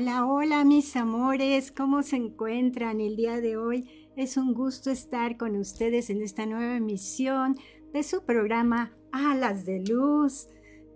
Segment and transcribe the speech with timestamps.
[0.00, 3.86] Hola, hola mis amores, ¿cómo se encuentran el día de hoy?
[4.16, 7.58] Es un gusto estar con ustedes en esta nueva emisión
[7.92, 10.48] de su programa Alas de Luz.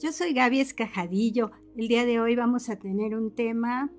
[0.02, 1.50] Yo soy Gaby Escajadillo.
[1.76, 3.90] El día de hoy vamos a tener un tema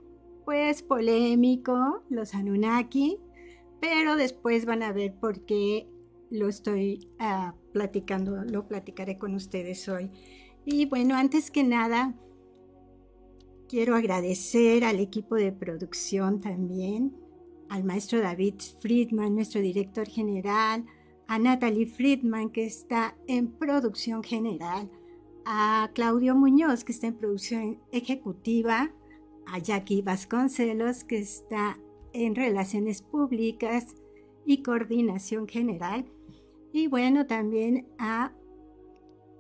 [0.44, 3.20] pues polémico, los Anunnaki,
[3.80, 5.88] pero después van a ver por qué
[6.32, 10.10] lo estoy ah, platicando, lo platicaré con ustedes hoy.
[10.66, 12.16] Y bueno, antes que nada,
[13.68, 17.16] quiero agradecer al equipo de producción también,
[17.70, 20.86] al maestro David Friedman, nuestro director general,
[21.28, 24.90] a Natalie Friedman, que está en producción general,
[25.46, 28.92] a Claudio Muñoz, que está en producción ejecutiva,
[29.48, 31.80] a Jackie Vasconcelos, que está
[32.14, 33.96] en relaciones públicas
[34.46, 36.06] y coordinación general,
[36.72, 38.34] y bueno, también a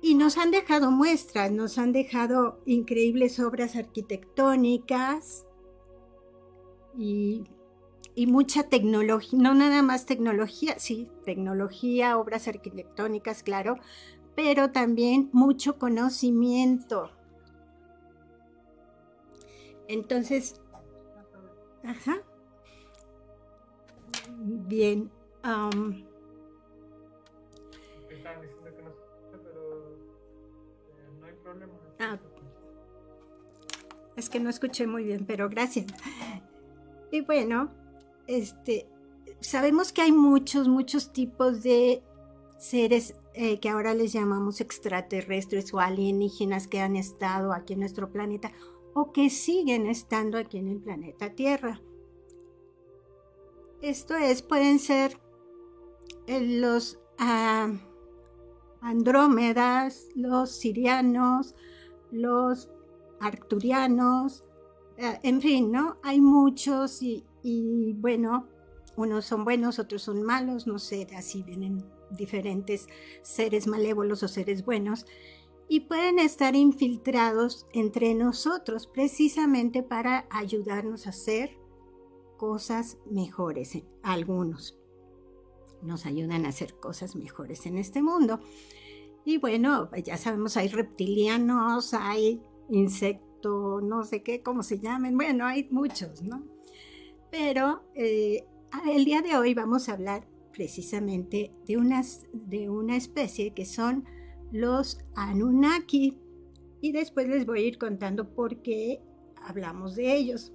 [0.02, 5.46] y nos han dejado muestras, nos han dejado increíbles obras arquitectónicas
[6.96, 7.44] y,
[8.26, 13.78] mucha tecnología, no nada más tecnología, sí, tecnología, obras arquitectónicas, claro,
[14.34, 17.10] pero también mucho conocimiento.
[19.88, 20.60] Entonces,
[21.84, 22.22] ajá.
[24.38, 25.10] Bien.
[25.42, 25.70] Ah,
[34.16, 35.86] es que no escuché muy bien, pero gracias.
[37.14, 37.70] Y bueno,
[38.26, 38.88] este,
[39.38, 42.02] sabemos que hay muchos, muchos tipos de
[42.58, 48.10] seres eh, que ahora les llamamos extraterrestres o alienígenas que han estado aquí en nuestro
[48.10, 48.50] planeta
[48.94, 51.80] o que siguen estando aquí en el planeta Tierra.
[53.80, 55.16] Esto es, pueden ser
[56.26, 57.70] eh, los ah,
[58.80, 61.54] andrómedas, los sirianos,
[62.10, 62.70] los
[63.20, 64.42] arcturianos,
[64.96, 65.98] en fin, ¿no?
[66.02, 67.24] Hay muchos y,
[67.94, 68.48] bueno,
[68.96, 72.86] unos son buenos, otros son malos, no sé, así vienen diferentes
[73.22, 75.06] seres malévolos o seres buenos
[75.68, 81.58] y pueden estar infiltrados entre nosotros precisamente para ayudarnos a hacer
[82.36, 84.78] cosas mejores, algunos
[85.84, 88.40] nos ayudan a hacer cosas mejores en este mundo.
[89.24, 95.46] Y bueno, ya sabemos, hay reptilianos, hay insectos, no sé qué, cómo se llamen, bueno,
[95.46, 96.44] hay muchos, ¿no?
[97.30, 98.46] Pero eh,
[98.90, 104.04] el día de hoy vamos a hablar precisamente de, unas, de una especie que son
[104.52, 106.18] los Anunnaki.
[106.80, 109.00] Y después les voy a ir contando por qué
[109.42, 110.52] hablamos de ellos.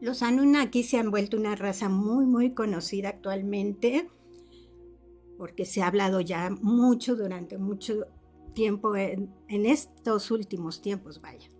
[0.00, 4.10] Los Anunnaki se han vuelto una raza muy, muy conocida actualmente,
[5.38, 8.06] porque se ha hablado ya mucho durante mucho
[8.52, 11.50] tiempo, en, en estos últimos tiempos, vaya.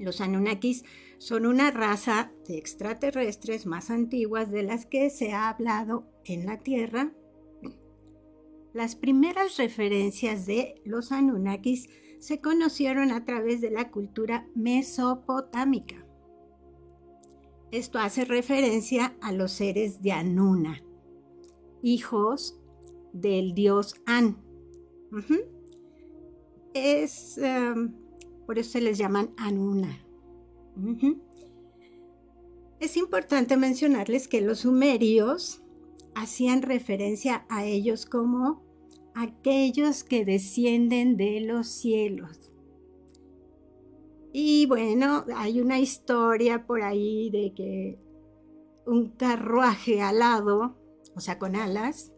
[0.00, 0.84] Los Anunnakis
[1.18, 6.58] son una raza de extraterrestres más antiguas de las que se ha hablado en la
[6.58, 7.12] Tierra.
[8.72, 16.06] Las primeras referencias de los Anunnakis se conocieron a través de la cultura mesopotámica.
[17.70, 20.82] Esto hace referencia a los seres de Anuna,
[21.82, 22.58] hijos
[23.12, 24.42] del dios An.
[26.72, 27.99] Es em,
[28.50, 30.04] por eso se les llaman Anuna.
[32.80, 35.62] Es importante mencionarles que los sumerios
[36.16, 38.64] hacían referencia a ellos como
[39.14, 42.50] aquellos que descienden de los cielos.
[44.32, 48.00] Y bueno, hay una historia por ahí de que
[48.84, 50.76] un carruaje alado,
[51.14, 52.12] o sea, con alas,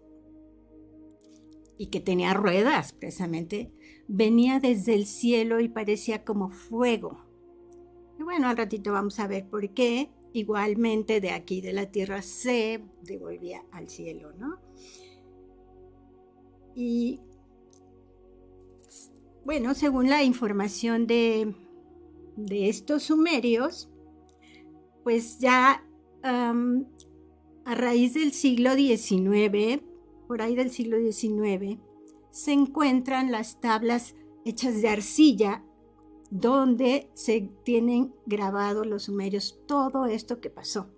[1.77, 3.71] y que tenía ruedas precisamente,
[4.09, 7.25] venía desde el cielo y parecía como fuego.
[8.19, 10.11] Y bueno, al ratito vamos a ver por qué.
[10.35, 14.59] Igualmente de aquí de la tierra se devolvía al cielo, ¿no?
[16.75, 17.21] Y
[19.45, 21.55] bueno, según la información de,
[22.37, 23.91] de estos sumerios,
[25.03, 25.85] pues ya
[26.23, 29.83] a raíz del siglo XIX,
[30.29, 31.79] por ahí del siglo XIX,
[32.33, 35.63] se encuentran las tablas hechas de arcilla
[36.31, 40.91] donde se tienen grabados los sumerios todo esto que pasó.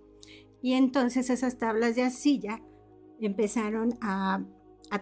[0.61, 2.63] Y entonces esas tablas de arcilla
[3.19, 4.43] empezaron a,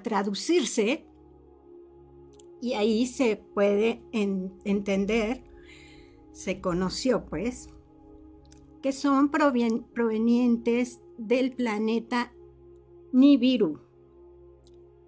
[0.01, 1.05] traducirse
[2.61, 5.43] y ahí se puede entender,
[6.31, 7.69] se conoció pues,
[8.81, 12.33] que son provenientes del planeta
[13.11, 13.82] Nibiru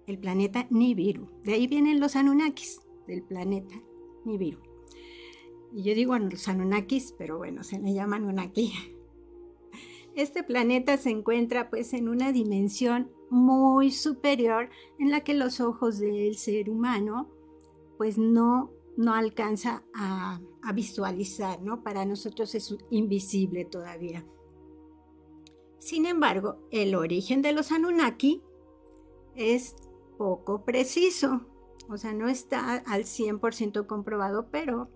[0.06, 1.28] el planeta Nibiru.
[1.42, 3.74] De ahí vienen los Anunnakis, del planeta
[4.24, 4.60] Nibiru.
[5.72, 8.72] Y yo digo los Anunnakis, pero bueno, se le llama Anunnaki.
[10.14, 15.98] Este planeta se encuentra pues en una dimensión muy superior en la que los ojos
[15.98, 17.28] del ser humano
[17.98, 21.82] pues no, no alcanza a, a visualizar, ¿no?
[21.82, 24.24] Para nosotros es invisible todavía.
[25.78, 28.42] Sin embargo, el origen de los Anunnaki
[29.34, 29.76] es
[30.16, 31.46] poco preciso.
[31.88, 34.90] O sea, no está al 100% comprobado, pero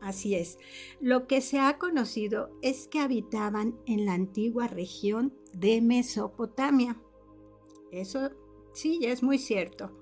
[0.00, 0.58] así es.
[1.00, 7.00] Lo que se ha conocido es que habitaban en la antigua región de Mesopotamia.
[7.92, 8.30] Eso
[8.72, 9.92] sí, ya es muy cierto.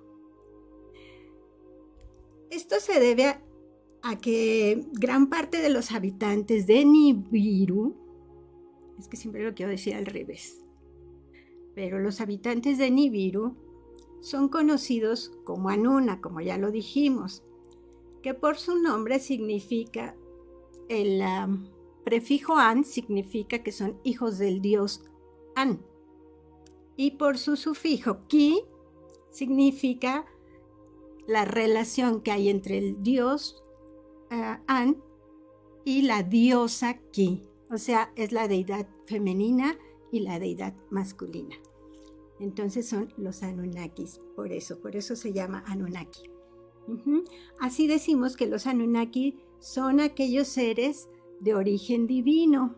[2.50, 3.42] Esto se debe a,
[4.02, 7.96] a que gran parte de los habitantes de Nibiru,
[8.98, 10.64] es que siempre lo quiero decir al revés,
[11.74, 13.65] pero los habitantes de Nibiru
[14.26, 17.44] son conocidos como Anuna, como ya lo dijimos,
[18.24, 20.16] que por su nombre significa,
[20.88, 21.22] el
[22.04, 25.04] prefijo An significa que son hijos del dios
[25.54, 25.80] An.
[26.96, 28.64] Y por su sufijo Ki
[29.30, 30.26] significa
[31.28, 33.62] la relación que hay entre el dios
[34.32, 35.00] eh, An
[35.84, 37.44] y la diosa Ki.
[37.70, 39.78] O sea, es la deidad femenina
[40.10, 41.56] y la deidad masculina.
[42.38, 46.30] Entonces son los Anunnakis, por eso, por eso se llama Anunnaki.
[47.60, 51.08] Así decimos que los Anunnaki son aquellos seres
[51.40, 52.76] de origen divino,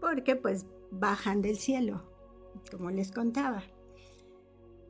[0.00, 2.02] porque pues bajan del cielo,
[2.70, 3.62] como les contaba.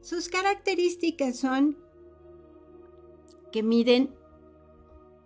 [0.01, 1.77] Sus características son
[3.53, 4.15] que miden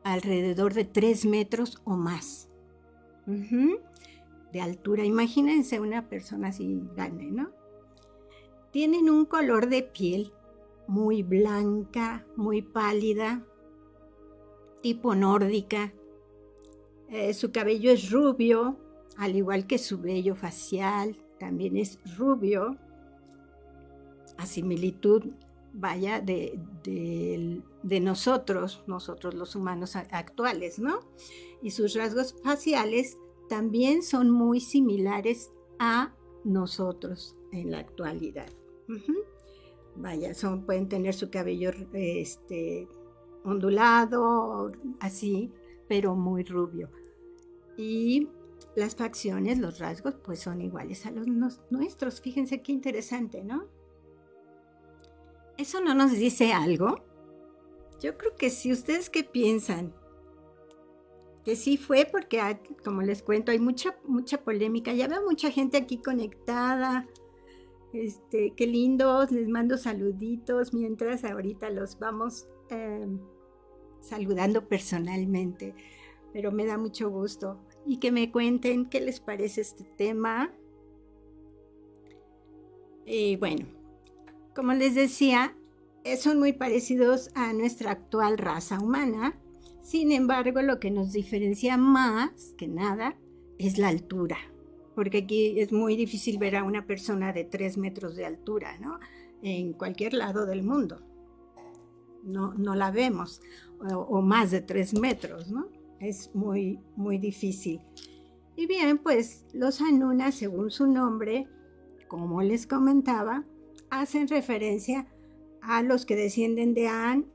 [0.02, 2.48] alrededor de 3 metros o más
[3.26, 5.04] de altura.
[5.04, 7.55] Imagínense una persona así grande, ¿no?
[8.76, 10.34] Tienen un color de piel
[10.86, 13.42] muy blanca, muy pálida,
[14.82, 15.94] tipo nórdica.
[17.08, 18.76] Eh, su cabello es rubio,
[19.16, 22.76] al igual que su vello facial, también es rubio.
[24.36, 25.24] A similitud,
[25.72, 31.00] vaya, de, de nosotros, nosotros los humanos actuales, ¿no?
[31.62, 33.16] Y sus rasgos faciales
[33.48, 36.14] también son muy similares a
[36.44, 38.50] nosotros en la actualidad.
[39.96, 40.32] Vaya,
[40.64, 42.88] pueden tener su cabello este,
[43.44, 45.52] ondulado, así,
[45.88, 46.90] pero muy rubio.
[47.76, 48.28] Y
[48.74, 51.26] las facciones, los rasgos, pues son iguales a los
[51.70, 52.20] nuestros.
[52.20, 53.66] Fíjense qué interesante, ¿no?
[55.56, 57.02] ¿Eso no nos dice algo?
[58.00, 58.72] Yo creo que sí.
[58.72, 59.94] ¿Ustedes qué piensan?
[61.44, 64.92] Que sí fue porque, como les cuento, hay mucha, mucha polémica.
[64.92, 67.08] Ya veo mucha gente aquí conectada.
[67.96, 69.32] Este, qué lindos.
[69.32, 73.18] Les mando saluditos mientras ahorita los vamos em,
[74.00, 75.74] saludando personalmente.
[76.32, 77.58] Pero me da mucho gusto.
[77.86, 80.52] Y que me cuenten qué les parece este tema.
[83.06, 83.66] Y bueno,
[84.54, 85.56] como les decía,
[86.04, 89.40] eh, son muy parecidos a nuestra actual raza humana.
[89.82, 93.16] Sin embargo, lo que nos diferencia más que nada
[93.58, 94.36] es la altura,
[94.96, 98.98] porque aquí es muy difícil ver a una persona de 3 metros de altura, ¿no?
[99.42, 101.02] En cualquier lado del mundo.
[102.24, 103.42] No, no la vemos,
[103.78, 105.68] o, más de 3 metros, ¿no?
[106.00, 107.82] Es muy, muy difícil.
[108.56, 111.46] Y bien, pues los Anunas, según su nombre,
[112.08, 113.44] como les comentaba,
[113.90, 115.06] hacen referencia
[115.60, 117.26] a los que descienden de An.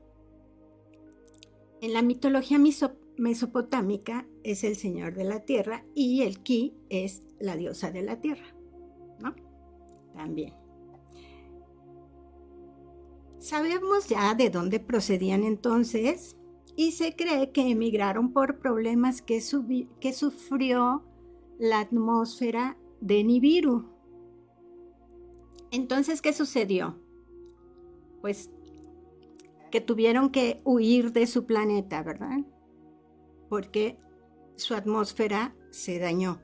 [1.80, 2.58] En la mitología
[3.16, 8.20] mesopotámica es el señor de la tierra y el Ki es la diosa de la
[8.20, 8.54] tierra,
[9.20, 9.34] ¿no?
[10.14, 10.54] También.
[13.38, 16.36] Sabemos ya de dónde procedían entonces
[16.76, 19.42] y se cree que emigraron por problemas que,
[20.00, 21.04] que sufrió
[21.58, 23.92] la atmósfera de Nibiru,
[25.72, 26.98] entonces, ¿qué sucedió?
[28.20, 28.50] Pues
[29.70, 32.40] que tuvieron que huir de su planeta, ¿verdad?
[33.48, 33.98] Porque
[34.56, 36.40] su atmósfera se dañó.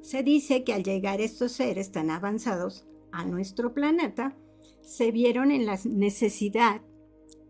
[0.00, 4.36] Se dice que al llegar estos seres tan avanzados a nuestro planeta,
[4.82, 6.82] se vieron en la necesidad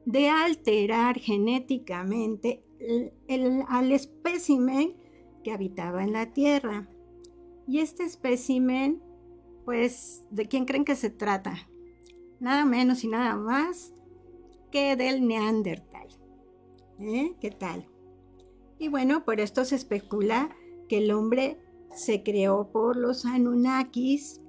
[0.04, 2.64] de alterar genéticamente
[3.68, 4.97] al espécimen
[5.45, 6.88] que habitaba en la Tierra.
[7.66, 9.02] Y este espécimen
[9.68, 11.68] pues, ¿de quién creen que se trata?
[12.40, 13.92] Nada menos y nada más
[14.73, 16.09] que del Neandertal.
[16.99, 17.35] ¿Eh?
[17.38, 17.87] ¿Qué tal?
[18.78, 20.56] Y bueno, por esto se especula
[20.88, 21.58] que el hombre
[21.94, 24.40] se creó por los Anunnakis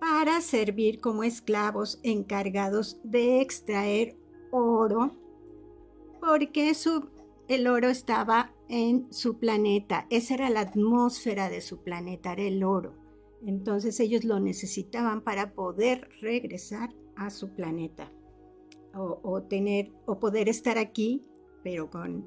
[0.00, 4.16] para servir como esclavos encargados de extraer
[4.50, 5.12] oro,
[6.20, 6.72] porque
[7.48, 12.64] el oro estaba en su planeta, esa era la atmósfera de su planeta, era el
[12.64, 12.94] oro.
[13.46, 18.10] Entonces ellos lo necesitaban para poder regresar a su planeta
[18.94, 21.26] o, tener o poder estar aquí,
[21.62, 22.24] pero con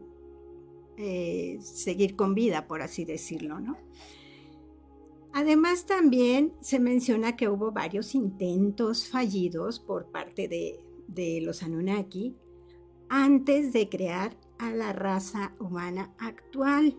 [0.98, 3.78] eh, seguir con vida, por así decirlo, ¿no?
[5.34, 12.36] Además también se menciona que hubo varios intentos fallidos por parte de, de los Anunnaki
[13.10, 16.98] antes de crear a la raza humana actual.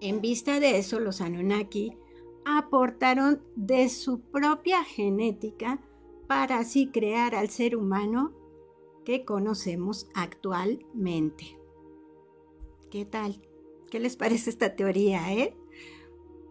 [0.00, 1.96] En vista de eso, los Anunnaki
[2.44, 5.80] aportaron de su propia genética
[6.28, 8.32] para así crear al ser humano
[9.04, 11.57] que conocemos actualmente.
[12.90, 13.42] ¿Qué tal?
[13.90, 15.54] ¿Qué les parece esta teoría, eh?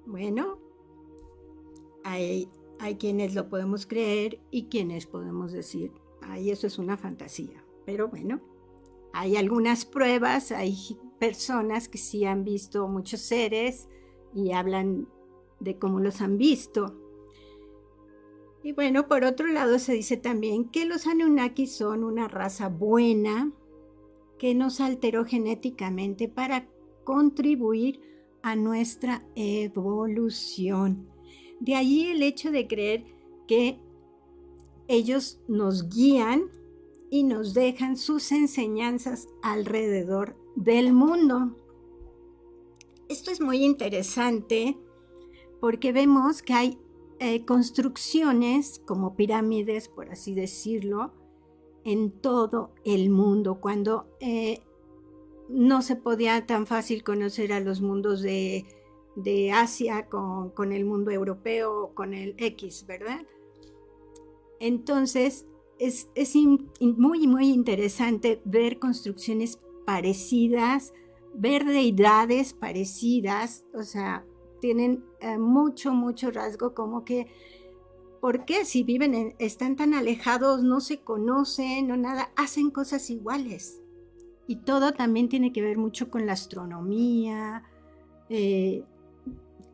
[0.05, 0.59] Bueno,
[2.03, 2.47] hay,
[2.79, 5.91] hay quienes lo podemos creer y quienes podemos decir,
[6.21, 7.63] ay, eso es una fantasía.
[7.85, 8.39] Pero bueno,
[9.13, 10.77] hay algunas pruebas, hay
[11.19, 13.89] personas que sí han visto muchos seres
[14.35, 15.07] y hablan
[15.59, 17.01] de cómo los han visto.
[18.61, 23.51] Y bueno, por otro lado se dice también que los Anunnaki son una raza buena
[24.37, 26.67] que nos alteró genéticamente para
[27.03, 27.99] contribuir
[28.41, 31.09] a nuestra evolución.
[31.59, 33.05] De ahí el hecho de creer
[33.47, 33.79] que
[34.87, 36.49] ellos nos guían
[37.09, 41.55] y nos dejan sus enseñanzas alrededor del mundo.
[43.09, 44.77] Esto es muy interesante
[45.59, 46.77] porque vemos que hay
[47.19, 51.13] eh, construcciones como pirámides, por así decirlo,
[51.87, 54.59] en todo el mundo, cuando eh,
[55.47, 58.65] no se podía tan fácil conocer a los mundos de,
[59.53, 63.25] Asia con, el mundo europeo, con el X, ¿verdad?
[64.59, 65.47] Entonces,
[65.79, 70.93] es, es muy, muy interesante ver construcciones parecidas,
[71.33, 74.25] ver deidades parecidas, o sea,
[74.59, 77.27] tienen eh, mucho, mucho rasgo como que,
[78.19, 83.81] ¿por qué si viven, están tan alejados, no se conocen o nada, hacen cosas iguales?
[84.47, 87.63] Y todo también tiene que ver mucho con la astronomía,
[88.29, 88.83] eh,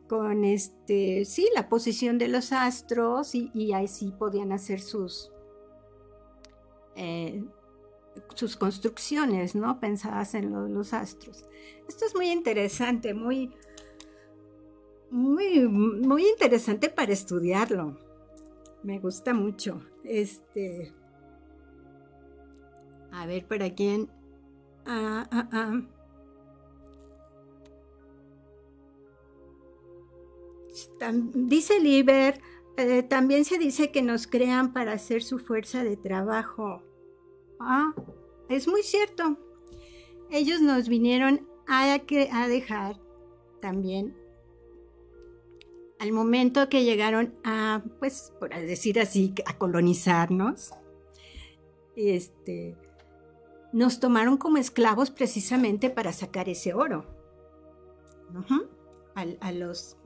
[0.08, 5.30] con este, sí, la posición de los astros y, y ahí sí podían hacer sus,
[6.96, 7.44] eh,
[8.34, 9.80] sus construcciones, ¿no?
[9.80, 11.44] Pensadas en los astros.
[11.88, 13.52] Esto es muy interesante, muy,
[15.10, 18.03] muy, muy interesante para estudiarlo.
[18.84, 19.80] Me gusta mucho.
[20.04, 20.92] Este.
[23.10, 24.10] A ver, ¿para quién?
[24.86, 25.80] Ah, ah, ah.
[31.34, 32.40] dice Liber,
[32.76, 36.82] eh, también se dice que nos crean para hacer su fuerza de trabajo.
[37.60, 37.94] Ah,
[38.50, 39.38] es muy cierto.
[40.30, 43.00] Ellos nos vinieron a, a dejar
[43.60, 44.14] también
[45.98, 50.72] al momento que llegaron a, pues, por decir así, a colonizarnos,
[51.96, 52.76] este,
[53.72, 57.06] nos tomaron como esclavos precisamente para sacar ese oro.
[59.14, 59.96] a, los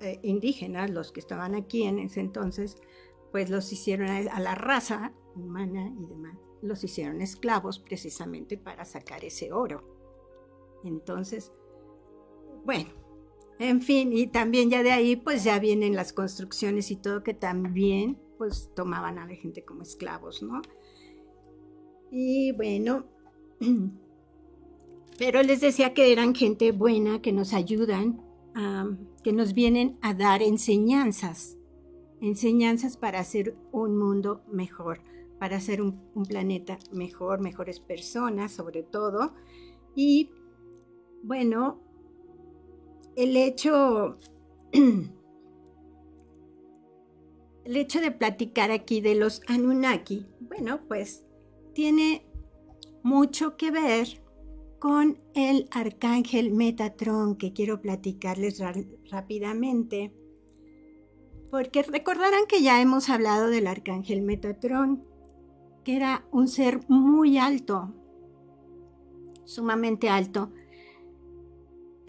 [0.00, 2.76] eh, indígenas, los que estaban aquí en ese entonces,
[3.32, 9.24] pues los hicieron a, la raza humana y demás, los hicieron esclavos precisamente para sacar
[9.24, 9.84] ese oro.
[10.84, 11.52] Entonces,
[12.64, 12.90] bueno,
[13.60, 17.34] en fin, y también ya de ahí pues ya vienen las construcciones y todo que
[17.34, 20.62] también pues tomaban a la gente como esclavos, ¿no?
[22.10, 23.04] Y bueno,
[25.18, 28.28] pero les decía que eran gente buena, que nos ayudan
[29.22, 31.56] que nos vienen a dar enseñanzas,
[32.20, 35.00] enseñanzas para hacer un mundo mejor,
[35.38, 39.34] para hacer un, planeta mejor, mejores personas sobre todo.
[39.94, 40.30] Y
[41.22, 41.80] bueno,
[43.16, 44.18] el hecho,
[44.72, 45.10] el
[47.76, 51.24] hecho de platicar aquí de los Anunnaki, bueno, pues
[51.74, 52.26] tiene
[53.02, 54.22] mucho que ver
[54.78, 58.60] con el arcángel Metatron que quiero platicarles
[59.10, 60.14] rápidamente.
[61.50, 65.04] Porque recordarán que ya hemos hablado del arcángel Metatron,
[65.84, 67.94] que era un ser muy alto,
[69.44, 70.50] sumamente alto.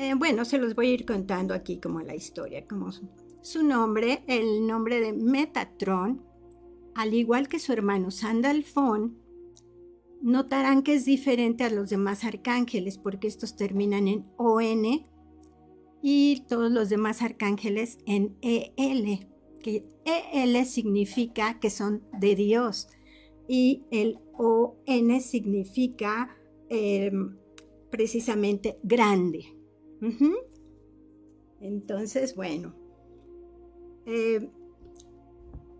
[0.01, 2.89] Eh, bueno, se los voy a ir contando aquí como la historia, como
[3.43, 6.25] su nombre, el nombre de Metatron,
[6.95, 9.19] al igual que su hermano Sandalfón,
[10.19, 15.05] notarán que es diferente a los demás arcángeles porque estos terminan en ON
[16.01, 19.85] y todos los demás arcángeles en EL, que
[20.33, 22.87] EL significa que son de Dios
[23.47, 26.35] y el ON significa
[26.69, 27.37] em,
[27.91, 29.60] precisamente grande.
[31.59, 32.73] Entonces, bueno,
[34.05, 34.49] eh,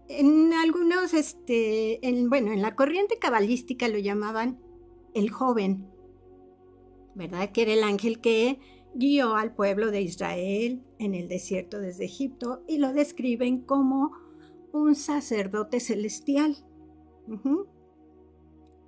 [0.08, 4.60] en algunos, este, bueno, en la corriente cabalística lo llamaban
[5.14, 5.90] el joven,
[7.16, 7.52] ¿verdad?
[7.52, 8.60] Que era el ángel que
[8.94, 14.12] guió al pueblo de Israel en el desierto desde Egipto y lo describen como
[14.74, 16.58] un sacerdote celestial.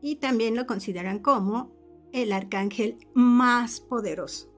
[0.02, 1.72] Y también lo consideran como
[2.12, 4.53] el arcángel más poderoso.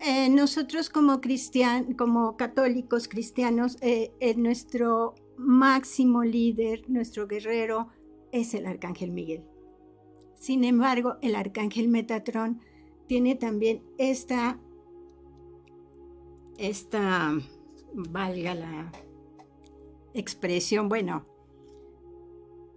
[0.00, 1.20] Eh, nosotros como,
[1.98, 7.88] como católicos cristianos, eh, eh, nuestro máximo líder, nuestro guerrero,
[8.32, 9.44] es el arcángel Miguel.
[10.36, 12.62] Sin embargo, el arcángel Metatrón
[13.06, 14.58] tiene también esta,
[16.56, 17.34] esta,
[17.92, 18.92] valga la
[20.14, 21.26] expresión, bueno,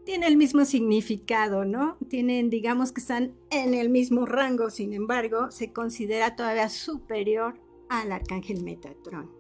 [0.06, 1.98] tiene el mismo significado, ¿no?
[2.10, 7.56] Tienen, digamos que están en el mismo rango, sin embargo, se considera todavía superior
[7.89, 9.32] al arcángel Metatron.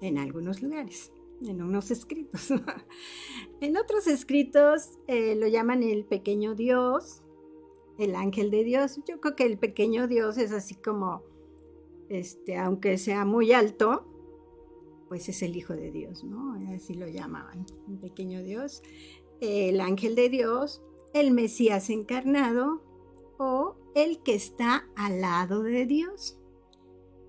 [0.00, 2.50] En algunos lugares, en unos escritos.
[3.60, 7.22] en otros escritos eh, lo llaman el pequeño Dios,
[7.98, 9.00] el ángel de Dios.
[9.06, 11.22] Yo creo que el pequeño Dios es así como,
[12.08, 14.15] este, aunque sea muy alto,
[15.08, 16.54] pues es el Hijo de Dios, ¿no?
[16.74, 18.82] Así lo llamaban, un pequeño Dios,
[19.40, 20.82] el ángel de Dios,
[21.14, 22.82] el Mesías encarnado
[23.38, 26.38] o el que está al lado de Dios.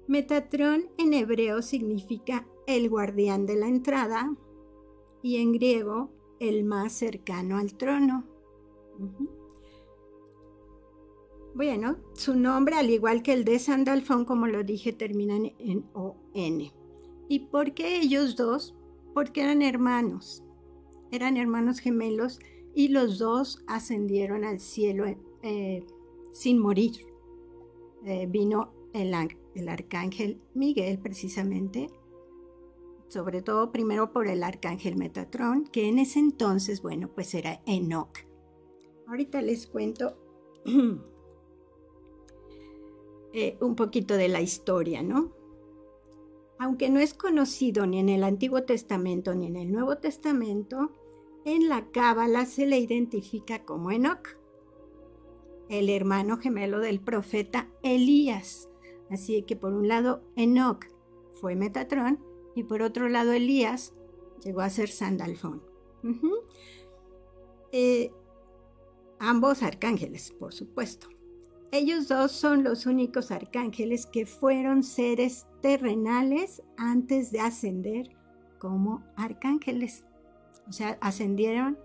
[0.08, 4.36] Metatrón en hebreo significa el guardián de la entrada
[5.22, 8.26] y en griego el más cercano al trono.
[11.54, 16.72] Bueno, su nombre, al igual que el de Sandalfón, como lo dije, termina en O-N.
[17.28, 18.76] ¿Y por qué ellos dos?
[19.14, 20.44] Porque eran hermanos,
[21.12, 22.40] eran hermanos gemelos
[22.74, 25.06] y los dos ascendieron al cielo
[25.42, 25.86] eh,
[26.32, 27.08] sin morir.
[28.06, 29.14] Eh, vino el,
[29.56, 31.90] el arcángel Miguel precisamente,
[33.08, 38.20] sobre todo primero por el arcángel Metatrón, que en ese entonces, bueno, pues era Enoch.
[39.08, 40.18] Ahorita les cuento
[43.34, 45.37] eh, un poquito de la historia, ¿no?
[46.60, 50.92] Aunque no es conocido ni en el Antiguo Testamento ni en el Nuevo Testamento,
[51.46, 54.38] en la Cábala se le identifica como Enoch,
[55.70, 58.70] el hermano gemelo del profeta Elías.
[59.10, 60.86] Así que por un lado Enoch
[61.36, 62.20] fue Metatrón
[62.56, 63.94] y por otro lado Elías
[64.44, 65.62] llegó a ser Sandalfón.
[67.72, 68.12] Eh,
[69.20, 71.08] ambos arcángeles, por supuesto.
[71.72, 78.10] Ellos dos son los únicos arcángeles que fueron seres terrenales antes de ascender
[78.58, 80.06] como arcángeles.
[80.68, 81.78] O sea, ascendieron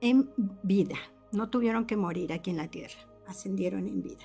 [0.00, 0.30] en
[0.62, 0.96] vida,
[1.32, 4.24] no tuvieron que morir aquí en la tierra, ascendieron en vida.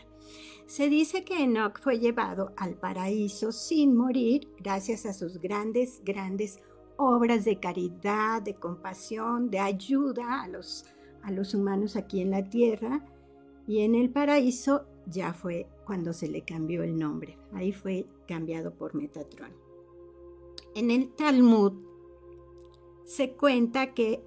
[0.66, 6.60] Se dice que Enoch fue llevado al paraíso sin morir gracias a sus grandes, grandes
[6.98, 10.86] obras de caridad, de compasión, de ayuda a los,
[11.22, 13.06] a los humanos aquí en la tierra.
[13.68, 17.38] Y en el paraíso ya fue cuando se le cambió el nombre.
[17.54, 19.52] Ahí fue cambiado por Metatron.
[20.76, 21.74] En el Talmud
[23.04, 24.24] se cuenta que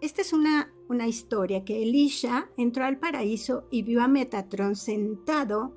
[0.00, 5.74] esta es una, una historia que Elisha entró al paraíso y vio a Metatron sentado,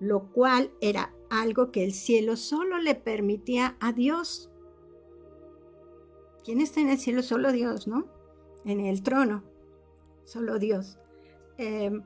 [0.00, 4.50] lo cual era algo que el cielo solo le permitía a Dios.
[6.44, 7.22] ¿Quién está en el cielo?
[7.22, 8.06] Solo Dios, ¿no?
[8.64, 9.44] En el trono,
[10.24, 10.98] solo Dios.
[11.58, 12.02] Em,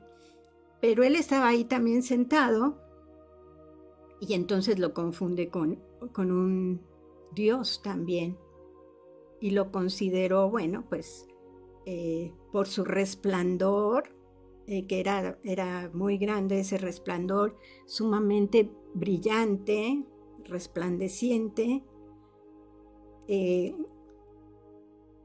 [0.81, 2.77] pero él estaba ahí también sentado
[4.19, 5.79] y entonces lo confunde con,
[6.13, 6.81] con un
[7.33, 8.37] Dios también
[9.39, 11.27] y lo consideró, bueno, pues
[11.85, 14.15] eh, por su resplandor,
[14.67, 20.03] eh, que era, era muy grande ese resplandor, sumamente brillante,
[20.43, 21.83] resplandeciente.
[23.27, 23.75] Eh,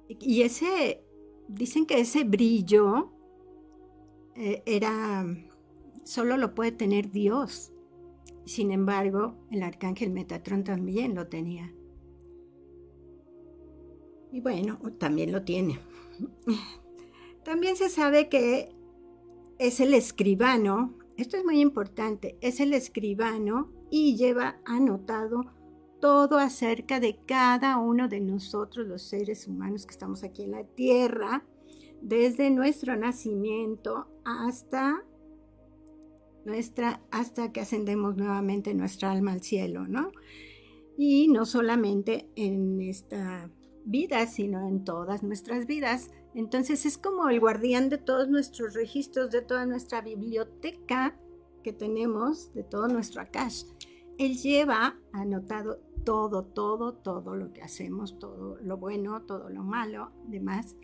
[0.09, 1.03] y ese,
[1.49, 3.14] dicen que ese brillo
[4.37, 5.27] era,
[6.05, 7.73] solo lo puede tener Dios.
[8.45, 11.73] Sin embargo, el arcángel Metatrón también lo tenía.
[14.33, 15.79] Y bueno, también lo tiene.
[17.45, 18.75] También se sabe que
[19.59, 25.45] es el escribano, esto es muy importante, es el escribano y lleva anotado
[26.01, 30.65] todo acerca de cada uno de nosotros, los seres humanos que estamos aquí en la
[30.65, 31.45] tierra,
[32.05, 35.03] desde nuestro nacimiento hasta
[36.45, 40.13] nuestra hasta que ascendemos nuevamente nuestra alma al cielo, ¿no?
[40.99, 43.51] Y no solamente en esta
[43.87, 46.11] vida, sino en todas nuestras vidas.
[46.35, 51.19] Entonces es como el guardián de todos nuestros registros, de toda nuestra biblioteca
[51.63, 53.65] que tenemos, de todo nuestro Akash.
[54.19, 60.13] Él lleva anotado todo, todo, todo lo que hacemos, todo lo bueno, todo lo malo,
[60.27, 60.77] demás.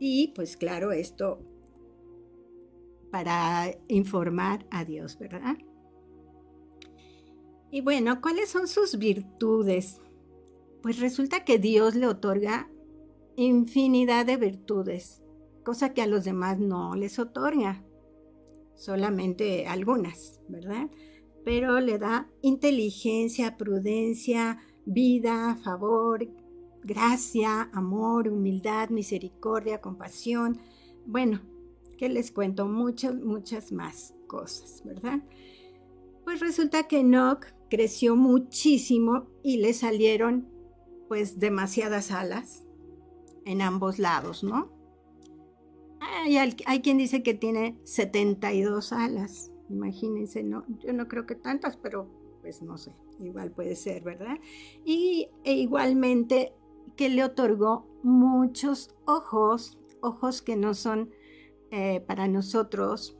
[0.00, 1.38] Y pues claro, esto
[3.12, 5.56] para informar a Dios, ¿verdad?
[7.70, 10.00] Y bueno, ¿cuáles son sus virtudes?
[10.82, 12.70] Pues resulta que Dios le otorga
[13.36, 15.22] infinidad de virtudes,
[15.64, 17.84] cosa que a los demás no les otorga,
[18.74, 20.90] solamente algunas, ¿verdad?
[21.44, 26.26] Pero le da inteligencia, prudencia, vida, favor,
[26.82, 30.58] gracia, amor, humildad, misericordia, compasión.
[31.06, 31.40] Bueno,
[31.98, 35.20] que les cuento muchas, muchas más cosas, ¿verdad?
[36.24, 40.48] Pues resulta que Enoch creció muchísimo y le salieron
[41.08, 42.64] pues demasiadas alas
[43.44, 44.70] en ambos lados, ¿no?
[46.00, 51.76] Hay, hay, quien dice que tiene 72 alas, imagínense, no, yo no creo que tantas,
[51.76, 52.08] pero
[52.40, 54.38] pues no sé, igual puede ser, ¿verdad?
[54.84, 56.54] Y e igualmente
[57.00, 61.08] que le otorgó muchos ojos, ojos que no son
[61.70, 63.18] eh, para nosotros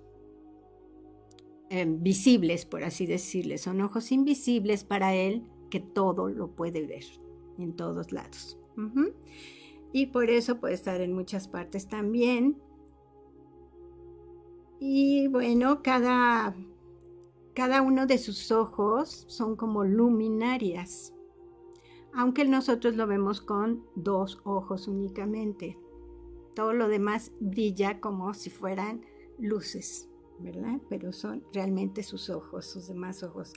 [1.71, 7.05] eh, visibles, por así decirles, son ojos invisibles para él que todo lo puede ver
[7.57, 8.59] en todos lados.
[9.95, 12.61] Y por eso puede estar en muchas partes también.
[14.79, 16.55] Y bueno, cada,
[17.55, 21.15] cada uno de sus ojos son como luminarias,
[22.15, 25.79] aunque nosotros lo vemos con dos ojos únicamente.
[26.55, 29.05] Todo lo demás brilla como si fueran
[29.39, 30.81] luces, ¿verdad?
[30.89, 33.53] Pero son realmente sus ojos, sus demás ojos.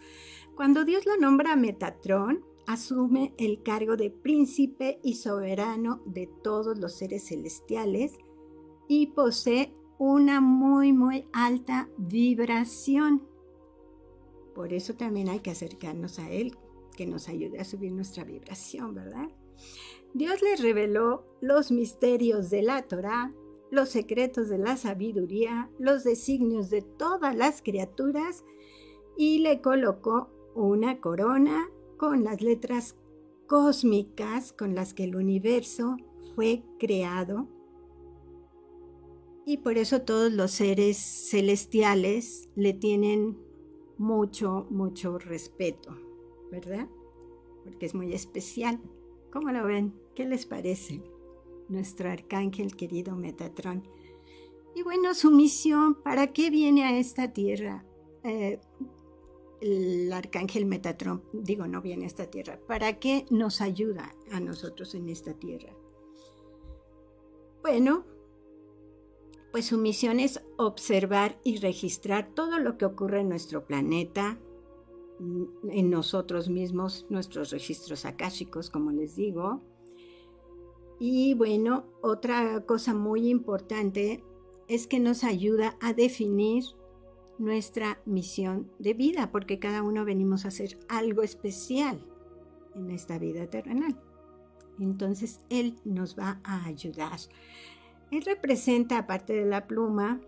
[0.55, 6.93] Cuando Dios lo nombra Metatrón, asume el cargo de príncipe y soberano de todos los
[6.93, 8.17] seres celestiales
[8.87, 13.23] y posee una muy, muy alta vibración.
[14.53, 16.55] Por eso también hay que acercarnos a Él,
[16.93, 19.29] que nos ayude a subir nuestra vibración, ¿verdad?
[20.13, 23.33] Dios le reveló los misterios de la Torah,
[23.71, 28.43] los secretos de la sabiduría, los designios de todas las criaturas
[29.17, 32.95] y le colocó una corona con las letras
[33.47, 35.97] cósmicas con las que el universo
[36.35, 37.47] fue creado.
[39.45, 43.37] Y por eso todos los seres celestiales le tienen
[43.97, 45.97] mucho, mucho respeto,
[46.53, 46.87] ¿verdad?
[47.63, 48.79] Porque es muy especial.
[49.31, 49.91] ¿Cómo lo ven?
[50.13, 51.01] ¿Qué les parece?
[51.67, 53.83] Nuestro arcángel querido Metatron.
[54.75, 57.83] Y bueno, su misión, ¿para qué viene a esta tierra?
[58.23, 58.59] Eh,
[59.61, 64.93] el arcángel Metatron, digo, no viene a esta tierra, ¿para qué nos ayuda a nosotros
[64.93, 65.73] en esta tierra?
[67.63, 68.05] Bueno,
[69.51, 74.37] pues su misión es observar y registrar todo lo que ocurre en nuestro planeta,
[75.69, 79.61] en nosotros mismos, nuestros registros akáshicos, como les digo.
[80.99, 84.23] Y bueno, otra cosa muy importante
[84.67, 86.63] es que nos ayuda a definir
[87.37, 92.05] nuestra misión de vida, porque cada uno venimos a hacer algo especial
[92.75, 93.99] en esta vida terrenal.
[94.79, 97.19] Entonces Él nos va a ayudar.
[98.11, 100.21] Él representa, aparte de la pluma,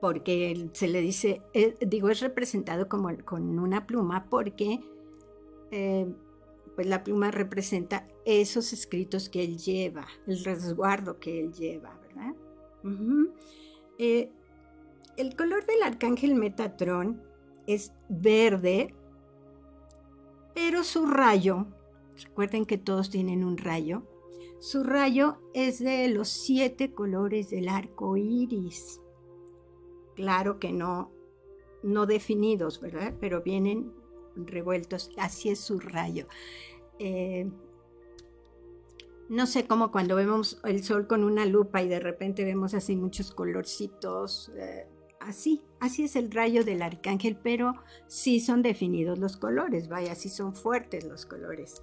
[0.00, 4.80] porque se le dice, eh, digo, es representado como con una pluma porque
[5.70, 6.12] eh,
[6.74, 12.34] pues la pluma representa esos escritos que él lleva, el resguardo que él lleva, ¿verdad?
[13.98, 14.30] Eh,
[15.16, 17.22] el color del arcángel Metatron
[17.66, 18.94] es verde,
[20.54, 21.66] pero su rayo,
[22.22, 24.02] recuerden que todos tienen un rayo,
[24.60, 29.00] su rayo es de los siete colores del arco iris.
[30.16, 31.12] Claro que no,
[31.82, 33.14] no definidos, ¿verdad?
[33.20, 33.92] Pero vienen
[34.34, 35.10] revueltos.
[35.16, 36.26] Así es su rayo.
[36.98, 37.48] Eh,
[39.28, 42.96] no sé cómo cuando vemos el sol con una lupa y de repente vemos así
[42.96, 44.50] muchos colorcitos.
[44.56, 44.86] Eh,
[45.20, 47.74] así, así es el rayo del arcángel, pero
[48.06, 51.82] sí son definidos los colores, vaya, sí son fuertes los colores.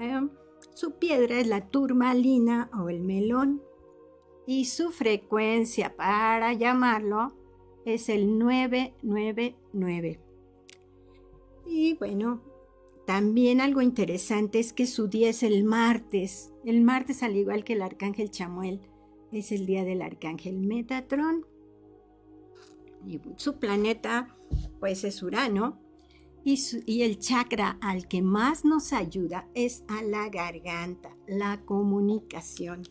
[0.00, 0.28] Eh,
[0.74, 3.62] su piedra es la turmalina o el melón
[4.46, 7.37] y su frecuencia para llamarlo
[7.94, 10.20] es el 999.
[11.66, 12.42] Y bueno,
[13.06, 16.52] también algo interesante es que su día es el martes.
[16.64, 18.80] El martes, al igual que el arcángel Chamuel,
[19.32, 21.46] es el día del arcángel Metatron.
[23.06, 24.36] Y su planeta,
[24.80, 25.80] pues es Urano.
[26.44, 32.82] Y, el chakra al que más nos ayuda es a la garganta, la comunicación.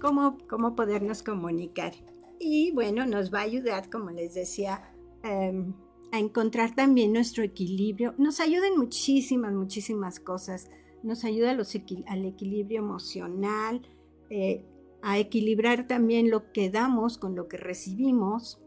[0.00, 1.94] ¿Cómo, ¿Cómo, podernos comunicar?
[2.40, 5.74] Y bueno, nos va a ayudar, como les decía, em,
[6.10, 8.14] a encontrar también nuestro equilibrio.
[8.18, 10.68] Nos ayuda en muchísimas, muchísimas cosas.
[11.04, 13.82] Nos ayuda al equilibrio emocional,
[14.30, 14.64] eh,
[15.02, 18.60] a equilibrar también lo que damos con lo que recibimos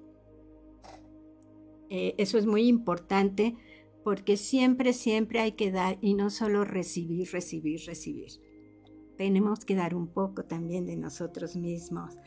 [1.96, 3.56] eh, eso es muy importante
[4.04, 8.30] porque siempre, siempre hay que dar y no solo recibir, recibir, recibir.
[9.16, 12.18] Tenemos que dar un poco también de nosotros mismos.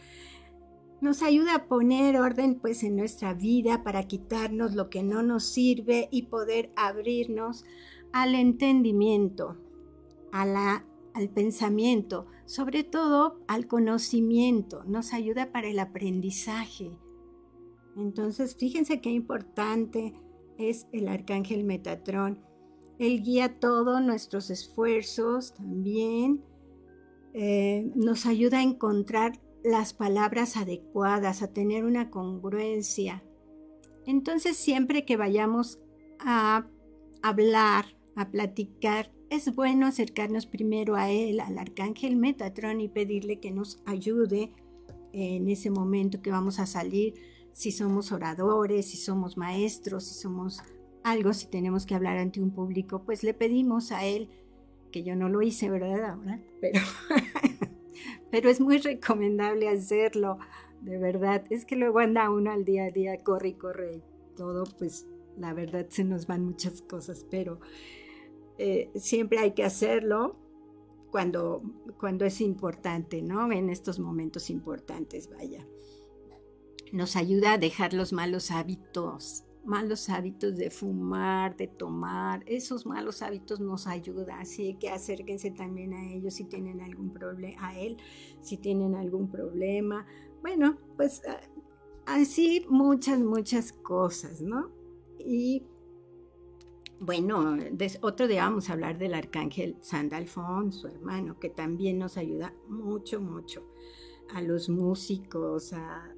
[1.00, 5.44] Nos ayuda a poner orden pues en nuestra vida para quitarnos lo que no nos
[5.44, 7.64] sirve y poder abrirnos
[8.12, 9.56] al entendimiento,
[10.32, 14.84] a la, al pensamiento, sobre todo al conocimiento.
[14.84, 16.98] Nos ayuda para el aprendizaje
[17.96, 20.14] entonces, fíjense qué importante
[20.58, 22.38] es el arcángel Metatrón.
[22.98, 26.42] Él guía todos nuestros esfuerzos también.
[27.32, 33.24] Eh, nos ayuda a encontrar las palabras adecuadas, a tener una congruencia.
[34.06, 35.80] Entonces, siempre que vayamos
[36.20, 36.68] a
[37.20, 43.50] hablar, a platicar, es bueno acercarnos primero a él, al arcángel Metatrón, y pedirle que
[43.50, 44.52] nos ayude
[45.12, 47.14] en ese momento que vamos a salir
[47.52, 50.62] si somos oradores, si somos maestros, si somos
[51.02, 54.30] algo, si tenemos que hablar ante un público, pues le pedimos a él,
[54.92, 56.04] que yo no lo hice, ¿verdad?
[56.04, 56.80] Ahora, pero,
[58.30, 60.38] pero es muy recomendable hacerlo,
[60.80, 61.44] de verdad.
[61.50, 64.02] Es que luego anda uno al día a día, corre y corre y
[64.36, 65.06] todo, pues
[65.36, 67.60] la verdad se nos van muchas cosas, pero
[68.58, 70.36] eh, siempre hay que hacerlo
[71.10, 71.62] cuando,
[71.98, 73.50] cuando es importante, ¿no?
[73.52, 75.66] En estos momentos importantes, vaya
[76.92, 83.22] nos ayuda a dejar los malos hábitos, malos hábitos de fumar, de tomar, esos malos
[83.22, 87.96] hábitos nos ayuda, así que acérquense también a ellos si tienen algún problema, a él
[88.40, 90.06] si tienen algún problema.
[90.40, 91.40] Bueno, pues ah,
[92.06, 94.70] así muchas, muchas cosas, ¿no?
[95.18, 95.64] Y
[96.98, 97.58] bueno,
[98.00, 103.20] otro día vamos a hablar del arcángel Sandalfón, su hermano, que también nos ayuda mucho,
[103.20, 103.66] mucho
[104.32, 106.14] a los músicos, a,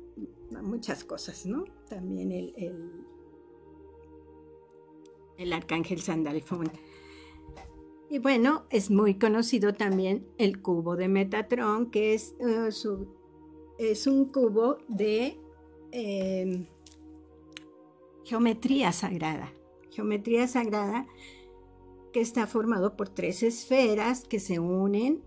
[0.63, 1.65] muchas cosas, ¿no?
[1.89, 3.07] También el,
[5.53, 6.71] arcángel Sandalfón.
[8.11, 13.07] Y bueno, es muy conocido también el cubo de Metatron, que es, uh,
[13.79, 15.39] es un cubo de
[15.93, 16.67] em,
[18.25, 19.53] geometría sagrada.
[19.91, 21.07] Geometría sagrada
[22.13, 25.23] que está formado por tres esferas que se unen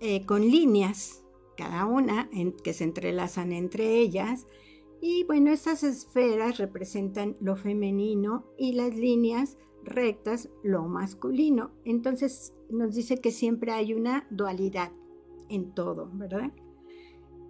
[0.00, 1.22] eh, con líneas,
[1.56, 2.30] cada una
[2.62, 4.46] que se entrelazan entre ellas.
[5.06, 11.72] Y bueno, estas esferas representan lo femenino y las líneas rectas lo masculino.
[11.84, 14.92] Entonces nos dice que siempre hay una dualidad
[15.50, 16.54] en todo, ¿verdad?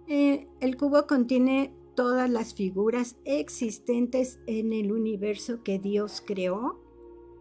[0.07, 6.83] Eh, el cubo contiene todas las figuras existentes en el universo que Dios creó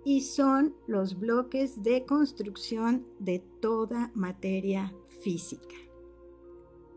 [0.05, 5.75] y son los bloques de construcción de toda materia física.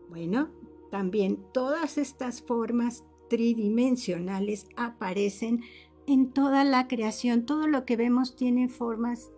[0.08, 0.52] Bueno,
[0.90, 5.62] también todas estas formas tridimensionales aparecen
[6.06, 7.44] en toda la creación.
[7.46, 9.30] Todo lo que vemos tiene formas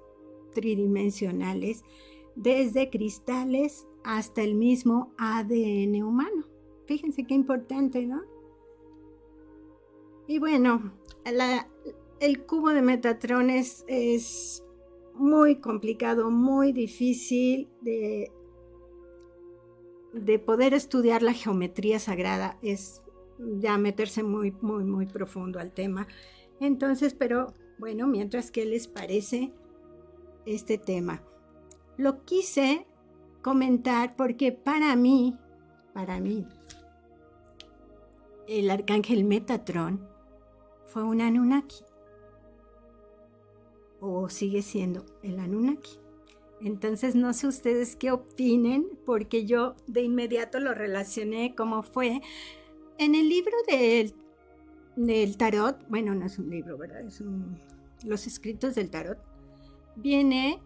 [0.53, 1.85] tridimensionales,
[2.35, 6.47] desde cristales hasta el mismo ADN humano.
[6.87, 8.23] Fíjense qué importante, ¿no?
[10.27, 10.93] Y bueno,
[12.21, 14.65] el cubo de Metatron es,
[15.15, 18.33] muy complicado, muy difícil de,
[20.15, 22.59] de poder estudiar la geometría sagrada.
[22.63, 23.03] Es
[23.59, 26.07] ya meterse muy, muy, muy profundo al tema.
[26.61, 29.53] Entonces, pero bueno, mientras que les parece
[30.47, 31.23] este tema.
[31.97, 32.87] Lo quise
[33.43, 35.37] comentar porque para mí,
[35.93, 36.47] para mí,
[38.49, 40.07] el arcángel Metatron
[40.87, 41.85] fue un Anunnaki.
[44.01, 45.99] O sigue siendo el Anunnaki.
[46.63, 52.21] Entonces no sé ustedes qué opinen, porque yo de inmediato lo relacioné como fue
[53.01, 54.15] en el libro del,
[54.95, 57.01] del tarot, bueno, no es un libro, ¿verdad?
[57.07, 57.25] Es
[58.05, 59.19] los escritos del tarot.
[59.97, 60.63] Viene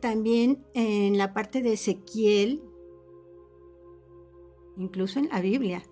[0.00, 2.62] también en la parte de Ezequiel,
[4.78, 5.82] incluso en la Biblia,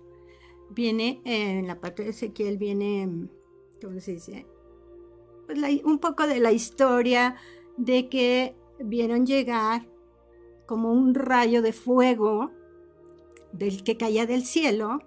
[0.71, 3.29] viene en la parte de Ezequiel, viene,
[3.79, 4.47] ¿cómo se dice?
[5.45, 7.35] Pues un poco de la historia
[7.77, 9.87] de que vieron llegar
[10.65, 12.49] como un rayo de fuego
[13.53, 14.99] del que caía del cielo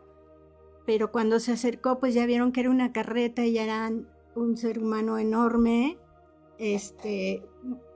[0.91, 4.81] pero cuando se acercó pues ya vieron que era una carreta y eran un ser
[4.81, 5.99] humano enorme,
[6.59, 7.45] este,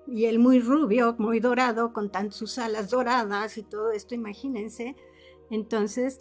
[0.07, 4.95] y él muy rubio, muy dorado, con tan, sus alas doradas y todo esto, imagínense.
[5.51, 6.21] Entonces,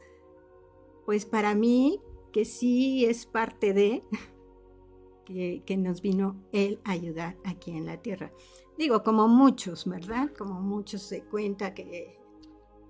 [1.06, 4.04] pues para mí, que sí es parte de,
[5.28, 8.32] que, nos vino él a ayudar aquí en la tierra.
[8.80, 10.32] Digo, como muchos, ¿verdad?
[10.36, 12.18] Como muchos se cuenta que...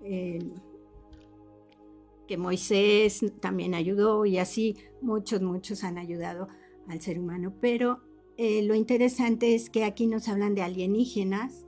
[0.02, 0.38] Eh,
[2.26, 6.48] que Moisés también ayudó y así muchos, muchos han ayudado
[6.88, 7.54] al ser humano.
[7.60, 8.00] Pero
[8.36, 11.66] eh, lo interesante es que aquí nos hablan de alienígenas,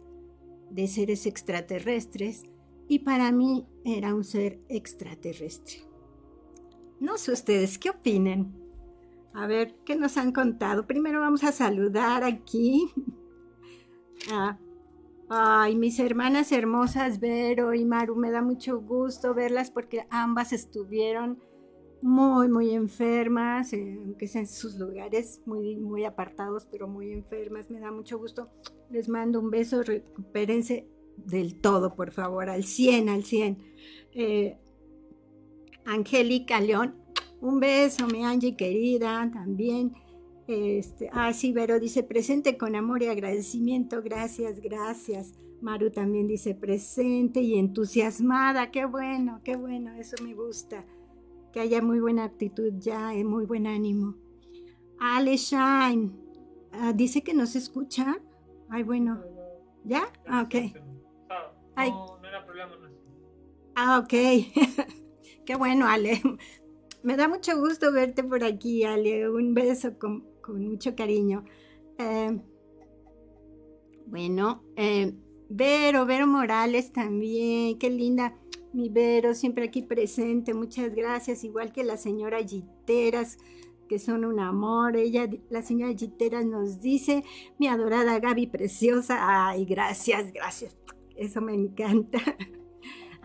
[0.70, 2.44] de seres extraterrestres,
[2.88, 5.78] y para mí era un ser extraterrestre.
[7.00, 8.54] No sé ustedes, ¿qué opinen?
[9.34, 10.86] A ver, ¿qué nos han contado?
[10.86, 12.90] Primero vamos a saludar aquí
[14.32, 14.58] a
[15.28, 21.42] Ay, mis hermanas hermosas, Vero y Maru, me da mucho gusto verlas porque ambas estuvieron
[22.00, 27.70] muy, muy enfermas, eh, aunque sean sus lugares muy, muy apartados, pero muy enfermas.
[27.70, 28.50] Me da mucho gusto.
[28.90, 33.58] Les mando un beso, recupérense del todo, por favor, al 100, al 100.
[34.12, 34.58] Eh,
[35.84, 36.94] Angélica León,
[37.40, 39.92] un beso, mi Angie querida, también.
[40.48, 44.02] Este, ah, sí, Vero dice presente con amor y agradecimiento.
[44.02, 45.32] Gracias, gracias.
[45.60, 48.70] Maru también dice presente y entusiasmada.
[48.70, 50.84] Qué bueno, qué bueno, eso me gusta.
[51.52, 54.14] Que haya muy buena actitud ya, y eh, muy buen ánimo.
[54.98, 56.12] Ale Shine
[56.72, 58.18] ah, dice que no se escucha.
[58.68, 59.22] Ay, bueno.
[59.84, 60.12] ¿Ya?
[60.26, 60.54] Ah, ok.
[61.76, 62.72] No, no era problema.
[63.74, 64.10] Ah, ok.
[65.46, 66.20] qué bueno, Ale.
[67.02, 69.28] Me da mucho gusto verte por aquí, Ale.
[69.30, 71.44] Un beso con, con mucho cariño.
[71.98, 72.40] Eh,
[74.06, 75.12] bueno, eh,
[75.48, 78.38] Vero, Vero Morales también, qué linda.
[78.72, 81.44] Mi Vero, siempre aquí presente, muchas gracias.
[81.44, 83.38] Igual que la señora Giteras,
[83.88, 84.96] que son un amor.
[84.96, 87.24] Ella, la señora Giteras nos dice,
[87.58, 89.48] mi adorada Gaby preciosa.
[89.48, 90.76] Ay, gracias, gracias.
[91.16, 92.18] Eso me encanta.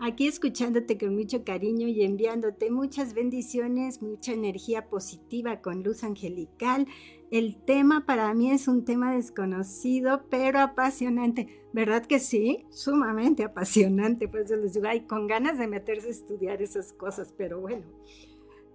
[0.02, 6.86] aquí escuchándote con mucho cariño y enviándote muchas bendiciones, mucha energía positiva con luz angelical.
[7.30, 11.64] El tema para mí es un tema desconocido, pero apasionante.
[11.72, 12.66] ¿Verdad que sí?
[12.70, 14.28] Sumamente apasionante.
[14.28, 17.86] Pues yo les digo, ay, con ganas de meterse a estudiar esas cosas, pero bueno.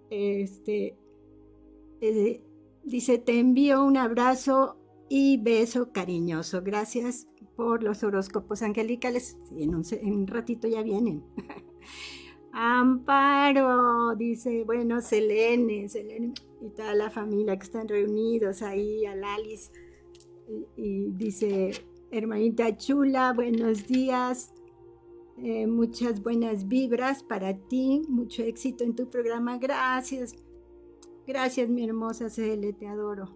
[0.10, 0.98] Este,
[2.00, 2.42] eh,
[2.84, 4.78] dice, te envío un abrazo
[5.10, 6.62] y beso cariñoso.
[6.64, 7.28] Gracias
[7.58, 9.36] por los horóscopos angelicales.
[9.52, 11.24] en, un, ratito ya vienen.
[12.54, 19.72] Amparo, dice, bueno, Selene, Selene y toda la familia que están reunidos ahí, al Alice.
[20.78, 21.72] Y, dice,
[22.12, 24.54] hermanita chula, buenos días,
[25.38, 30.36] eh, muchas buenas vibras para ti, mucho éxito en tu programa, gracias.
[31.28, 33.28] Gracias, mi hermosa Cele, te adoro.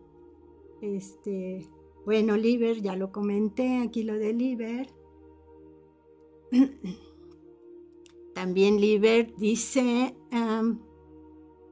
[0.81, 1.67] Este,
[2.05, 4.87] bueno, Liber, ya lo comenté, aquí lo de Liber.
[8.33, 10.15] También Liber dice,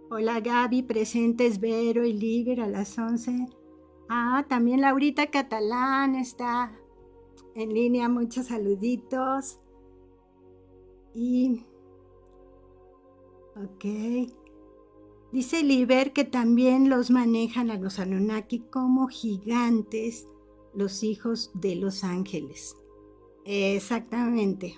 [0.09, 3.47] hola Gaby, presentes Vero y Liber a las 11.
[4.09, 6.71] Ah, también Laurita Catalán está
[7.55, 9.59] en línea, muchos saluditos.
[11.13, 11.65] Y,
[13.55, 14.38] ok.
[15.31, 20.27] Dice Liber que también los manejan a los Anunnaki como gigantes,
[20.73, 22.75] los hijos de los ángeles.
[23.45, 24.77] Exactamente.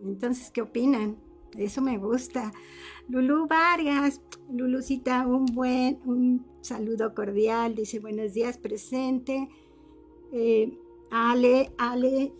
[0.00, 1.18] Entonces, ¿qué opinan?
[1.56, 2.52] Eso me gusta.
[3.08, 4.20] Lulu Vargas,
[4.50, 7.74] Lulucita, un buen, un saludo cordial.
[7.74, 9.48] Dice buenos días, presente.
[10.32, 10.78] Eh,
[11.14, 12.32] Ale, Ale,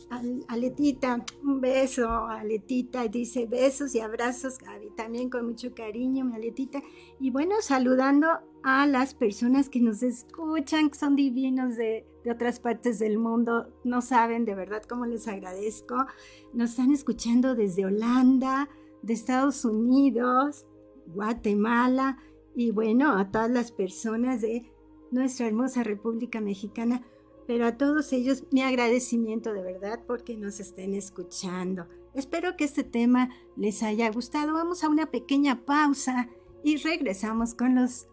[0.48, 6.82] Aletita, un beso, Aletita, dice besos y abrazos, Gaby, también con mucho cariño, mi Aletita.
[7.20, 8.28] Y bueno, saludando
[8.62, 13.66] a las personas que nos escuchan, que son divinos de, de otras partes del mundo,
[13.84, 16.06] no saben de verdad cómo les agradezco.
[16.54, 18.70] Nos están escuchando desde Holanda,
[19.02, 20.64] de Estados Unidos,
[21.08, 22.16] Guatemala
[22.54, 24.72] y bueno, a todas las personas de
[25.10, 27.02] nuestra hermosa República Mexicana.
[27.46, 31.86] Pero a todos ellos mi agradecimiento de verdad porque nos estén escuchando.
[32.14, 34.54] Espero que este tema les haya gustado.
[34.54, 36.28] Vamos a una pequeña pausa
[36.62, 38.06] y regresamos con los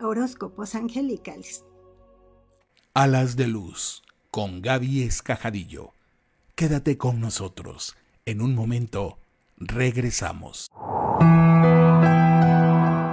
[0.00, 1.64] horóscopos angelicales.
[2.94, 5.92] Alas de Luz con Gaby Escajadillo.
[6.54, 7.96] Quédate con nosotros.
[8.24, 9.18] En un momento
[9.56, 10.70] regresamos.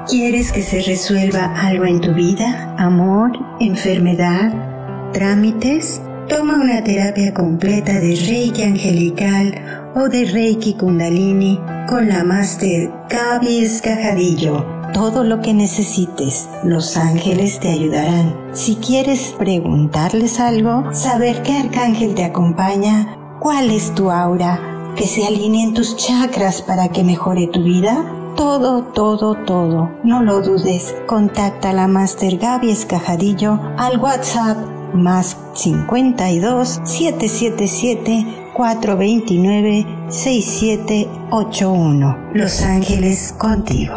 [0.09, 2.75] ¿Quieres que se resuelva algo en tu vida?
[2.77, 4.72] Amor, enfermedad
[5.14, 9.53] trámites, toma una terapia completa de Reiki angelical
[9.95, 14.66] o de Reiki Kundalini con la Master Gaby Escajadillo.
[14.93, 18.36] Todo lo que necesites, los ángeles te ayudarán.
[18.51, 25.26] Si quieres preguntarles algo, saber qué arcángel te acompaña, cuál es tu aura, que se
[25.26, 28.05] alineen tus chakras para que mejore tu vida,
[28.36, 29.91] todo, todo, todo.
[30.03, 30.95] No lo dudes.
[31.07, 34.57] Contacta a la Master Gaby Escajadillo al WhatsApp
[34.93, 42.17] más 52 777 429 6781.
[42.33, 43.95] Los Ángeles contigo.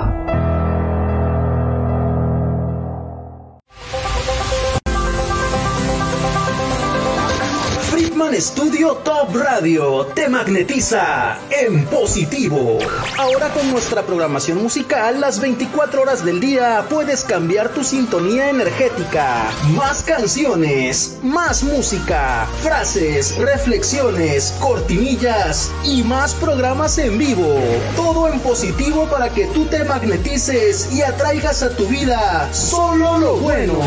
[8.34, 12.78] Estudio Top Radio te magnetiza en positivo.
[13.18, 19.44] Ahora con nuestra programación musical, las 24 horas del día puedes cambiar tu sintonía energética.
[19.76, 27.60] Más canciones, más música, frases, reflexiones, cortinillas y más programas en vivo.
[27.94, 33.36] Todo en positivo para que tú te magnetices y atraigas a tu vida solo lo
[33.36, 33.78] bueno.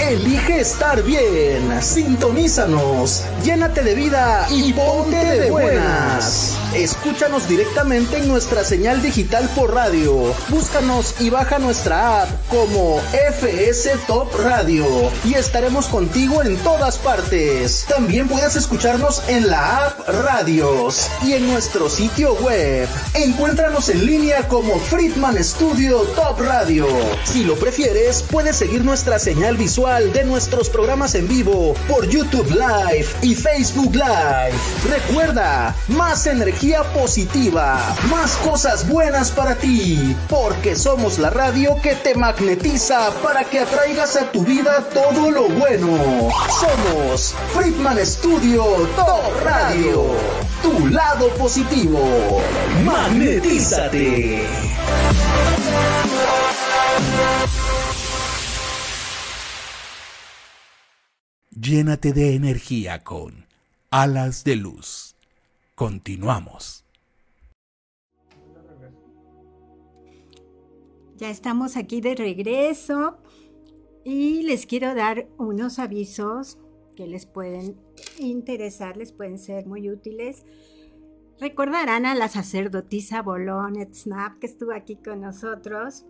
[0.00, 1.82] Elige estar bien.
[1.82, 3.22] Sintonízanos.
[3.44, 6.58] Llénate de vida y ponte de buenas.
[6.76, 10.34] Escúchanos directamente en nuestra señal digital por radio.
[10.48, 13.00] Búscanos y baja nuestra app como
[13.30, 14.84] FS Top Radio
[15.24, 17.86] y estaremos contigo en todas partes.
[17.88, 22.86] También puedes escucharnos en la app Radios y en nuestro sitio web.
[23.14, 26.86] Encuéntranos en línea como Friedman Studio Top Radio.
[27.24, 32.50] Si lo prefieres, puedes seguir nuestra señal visual de nuestros programas en vivo por YouTube
[32.50, 34.52] Live y Facebook Live.
[34.90, 42.14] Recuerda, más energía positiva, más cosas buenas para ti, porque somos la radio que te
[42.16, 46.28] magnetiza para que atraigas a tu vida todo lo bueno.
[46.48, 48.64] Somos Friedman Studio
[48.96, 50.06] Top Radio,
[50.62, 52.42] tu lado positivo.
[52.84, 54.44] Magnetízate.
[61.50, 63.46] Llénate de energía con
[63.90, 65.05] Alas de Luz.
[65.76, 66.86] Continuamos.
[71.18, 73.18] Ya estamos aquí de regreso
[74.02, 76.56] y les quiero dar unos avisos
[76.96, 77.76] que les pueden
[78.18, 80.46] interesar, les pueden ser muy útiles.
[81.38, 86.06] Recordarán a la sacerdotisa Bolonet Snap que estuvo aquí con nosotros.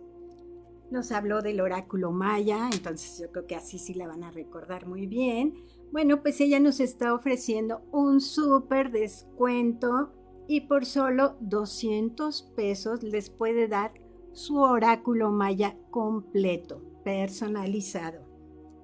[0.91, 4.87] Nos habló del oráculo maya, entonces yo creo que así sí la van a recordar
[4.87, 5.55] muy bien.
[5.91, 10.13] Bueno, pues ella nos está ofreciendo un súper descuento
[10.47, 13.93] y por solo 200 pesos les puede dar
[14.31, 18.25] su oráculo maya completo, personalizado.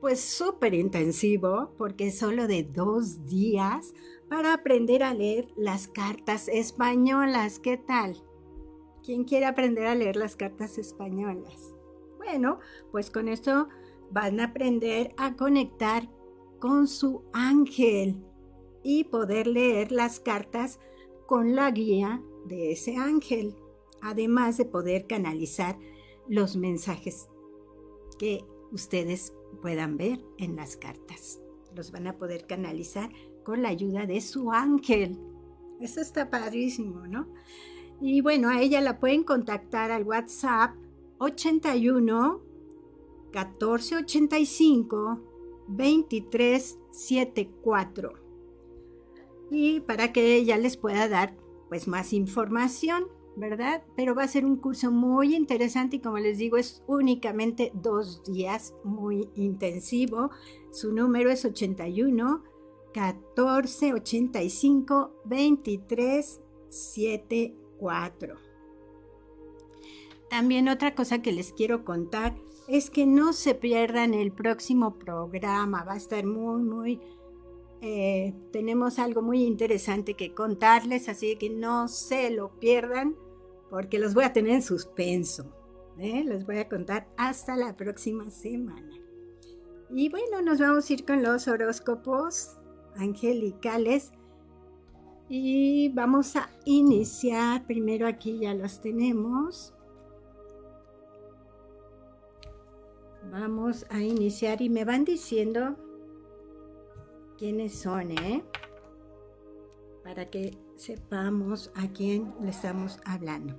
[0.00, 3.94] pues súper intensivo, porque es solo de dos días,
[4.28, 7.58] para aprender a leer las cartas españolas.
[7.58, 8.16] ¿Qué tal?
[9.04, 11.74] ¿Quién quiere aprender a leer las cartas españolas?
[12.16, 12.58] Bueno,
[12.90, 13.68] pues con esto
[14.10, 16.08] van a aprender a conectar
[16.58, 18.24] con su ángel
[18.82, 20.80] y poder leer las cartas
[21.26, 23.56] con la guía de ese ángel,
[24.02, 25.78] además de poder canalizar
[26.28, 27.28] los mensajes
[28.18, 31.40] que ustedes puedan ver en las cartas.
[31.74, 33.10] Los van a poder canalizar
[33.44, 35.18] con la ayuda de su ángel.
[35.80, 37.28] Eso está padrísimo, ¿no?
[38.00, 40.74] Y bueno, a ella la pueden contactar al WhatsApp
[41.18, 42.40] 81
[43.32, 45.20] 1485
[45.68, 48.12] 2374.
[49.50, 51.34] Y para que ella les pueda dar
[51.68, 53.08] pues más información.
[53.36, 53.82] ¿Verdad?
[53.96, 58.22] Pero va a ser un curso muy interesante y como les digo es únicamente dos
[58.24, 60.30] días, muy intensivo.
[60.70, 62.44] Su número es 81
[62.92, 68.36] 14 85 23 74.
[70.28, 72.34] También otra cosa que les quiero contar
[72.68, 77.00] es que no se pierdan el próximo programa, va a estar muy, muy
[77.84, 83.16] eh, tenemos algo muy interesante que contarles, así que no se lo pierdan
[83.72, 85.46] porque los voy a tener en suspenso.
[85.98, 86.22] ¿eh?
[86.26, 88.92] Les voy a contar hasta la próxima semana.
[89.88, 92.58] Y bueno, nos vamos a ir con los horóscopos
[92.96, 94.12] angelicales.
[95.26, 97.66] Y vamos a iniciar.
[97.66, 99.72] Primero aquí ya los tenemos.
[103.30, 105.76] Vamos a iniciar y me van diciendo
[107.38, 108.44] quiénes son, ¿eh?
[110.04, 113.56] Para que sepamos a quién le estamos hablando.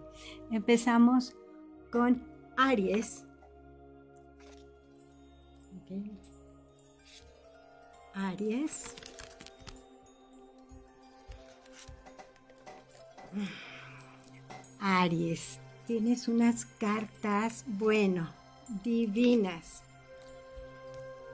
[0.51, 1.33] Empezamos
[1.91, 2.21] con
[2.57, 3.23] Aries.
[8.13, 8.95] Aries.
[14.79, 18.29] Aries, tienes unas cartas, bueno,
[18.83, 19.81] divinas.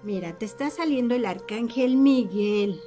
[0.04, 2.80] Mira, te está saliendo el arcángel Miguel,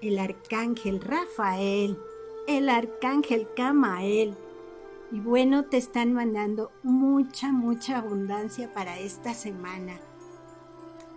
[0.00, 1.98] el arcángel Rafael,
[2.46, 4.34] el arcángel Camael.
[5.10, 9.98] Y bueno, te están mandando mucha, mucha abundancia para esta semana.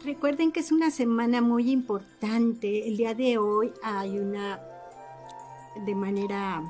[0.04, 2.88] Recuerden que es una semana muy importante.
[2.88, 4.60] El día de hoy hay una,
[5.86, 6.62] de manera,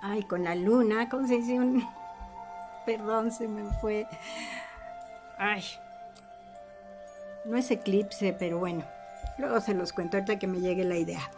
[0.00, 1.58] ay, con la luna, ¿cómo se dice?
[2.86, 4.06] perdón, se me fue.
[5.36, 5.62] Ay,
[7.44, 8.84] no es eclipse, pero bueno,
[9.38, 11.30] luego se los cuento ahorita que me llegue la idea.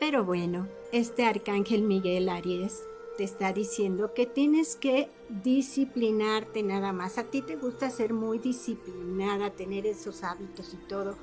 [0.00, 2.84] Pero bueno, este arcángel Miguel Aries
[3.18, 7.18] te está diciendo que tienes que disciplinarte nada más.
[7.18, 11.16] A ti te gusta ser muy disciplinada, tener esos hábitos y todo.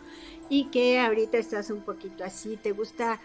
[0.48, 3.20] Y que ahorita estás un poquito así, te gusta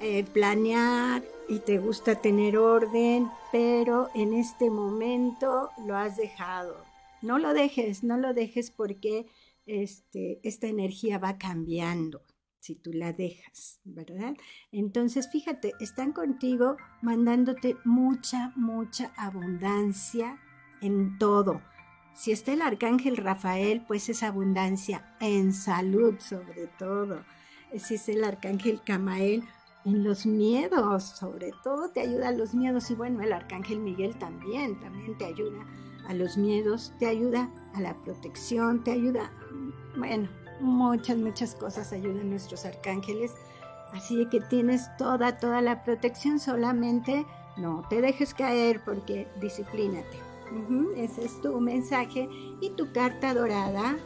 [0.00, 6.78] eh, planear y te gusta tener orden, pero en este momento lo has dejado.
[7.20, 9.26] No lo dejes, no lo dejes porque
[9.66, 12.22] este, esta energía va cambiando
[12.66, 14.34] si tú la dejas, ¿verdad?
[14.72, 20.38] Entonces, fíjate, están contigo mandándote mucha, mucha abundancia
[20.80, 21.62] en todo.
[22.14, 27.24] Si está el arcángel Rafael, pues es abundancia en salud sobre todo.
[27.76, 29.44] Si es el arcángel Camael,
[29.84, 32.90] en los miedos, sobre todo te ayuda a los miedos.
[32.90, 35.64] Y bueno, el arcángel Miguel también, también te ayuda
[36.08, 39.30] a los miedos, te ayuda a la protección, te ayuda,
[39.96, 40.28] bueno,
[40.60, 43.32] muchas, muchas cosas ayudan nuestros arcángeles.
[43.92, 47.24] Así que tienes toda, toda la protección, solamente
[47.56, 50.18] no te dejes caer porque disciplínate.
[50.96, 52.28] ese es tu mensaje.
[52.60, 53.96] Y tu carta dorada,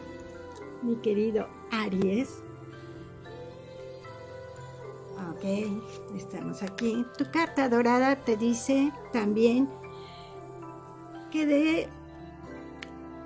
[0.82, 2.42] mi querido Aries.
[5.30, 5.44] Ok,
[6.16, 7.05] estamos aquí.
[7.18, 9.68] Tu carta dorada te dice también
[11.30, 11.88] que de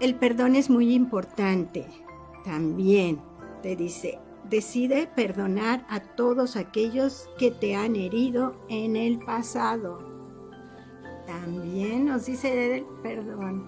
[0.00, 2.03] el perdón es muy importante.
[2.44, 3.20] También
[3.62, 4.18] te dice,
[4.50, 9.98] decide perdonar a todos aquellos que te han herido en el pasado.
[11.26, 13.66] También nos dice el perdón.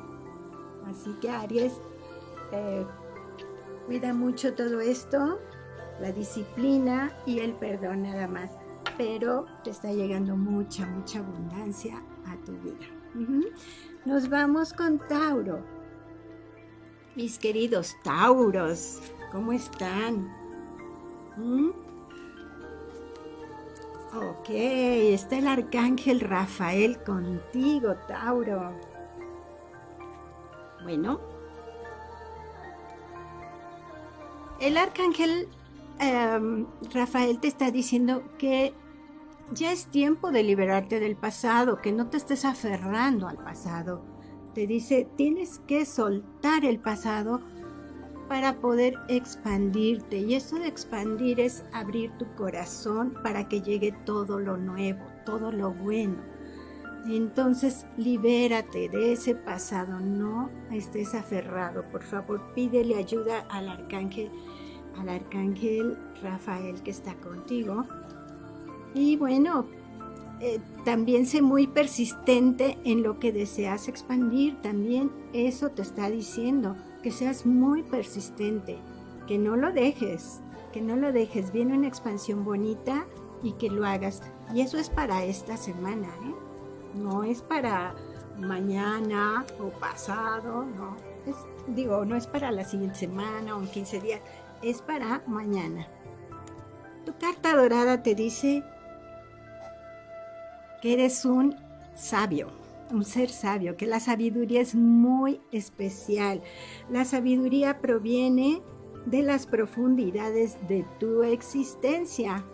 [0.87, 1.81] Así que Aries,
[2.53, 2.87] eh,
[3.87, 5.41] cuida mucho todo esto,
[6.01, 8.51] la disciplina y el perdón nada más.
[8.99, 12.87] Pero te está llegando mucha, mucha abundancia a tu vida.
[14.05, 15.76] Nos vamos con Tauro.
[17.17, 19.01] Mis queridos Tauros,
[19.33, 20.31] ¿cómo están?
[21.39, 21.71] ¿Mm?
[24.15, 28.71] Ok, está el arcángel Rafael contigo, Tauro.
[30.83, 31.19] Bueno,
[34.61, 35.49] el arcángel
[35.99, 38.75] em, Rafael te está diciendo que
[39.53, 44.16] ya es tiempo de liberarte del pasado, que no te estés aferrando al pasado.
[44.57, 47.43] Te dice, tienes que soltar el pasado
[48.27, 50.17] para poder expandirte.
[50.17, 55.53] Y eso de expandir es abrir tu corazón para que llegue todo lo nuevo, todo
[55.53, 56.17] lo bueno.
[57.07, 61.85] Entonces, libérate de ese pasado, no estés aferrado.
[61.91, 64.31] Por favor, pídele ayuda al arcángel,
[64.99, 67.85] al arcángel Rafael que está contigo.
[68.95, 69.67] Y bueno,
[70.41, 74.61] eh, también sé muy persistente en lo que deseas expandir.
[74.61, 78.79] También eso te está diciendo que seas muy persistente,
[79.27, 80.41] que no lo dejes,
[80.73, 81.53] que no lo dejes.
[81.53, 83.07] Viene una expansión bonita
[83.43, 84.23] y que lo hagas.
[84.55, 86.35] Y eso es para esta semana, ¿eh?
[86.95, 87.95] No es para
[88.39, 90.97] mañana o pasado, no.
[91.69, 94.21] digo, no es para la siguiente semana o en 15 días,
[94.63, 95.89] es para mañana.
[97.05, 98.63] Tu carta dorada te dice
[100.93, 101.55] eres un
[101.95, 102.49] sabio
[102.91, 106.43] un ser sabio, que la sabiduría es muy especial.
[106.91, 108.63] La sabiduría proviene
[109.07, 112.45] de las profundidades de tu existencia.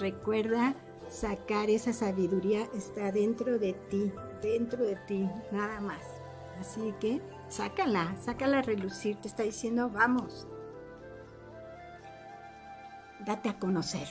[0.00, 0.74] Recuerda,
[1.08, 4.12] sacar esa sabiduría está dentro de ti,
[4.42, 6.02] dentro de ti, nada más.
[6.60, 10.46] Así que sácala, sácala a relucir, te está diciendo, vamos,
[13.24, 14.08] date a conocer.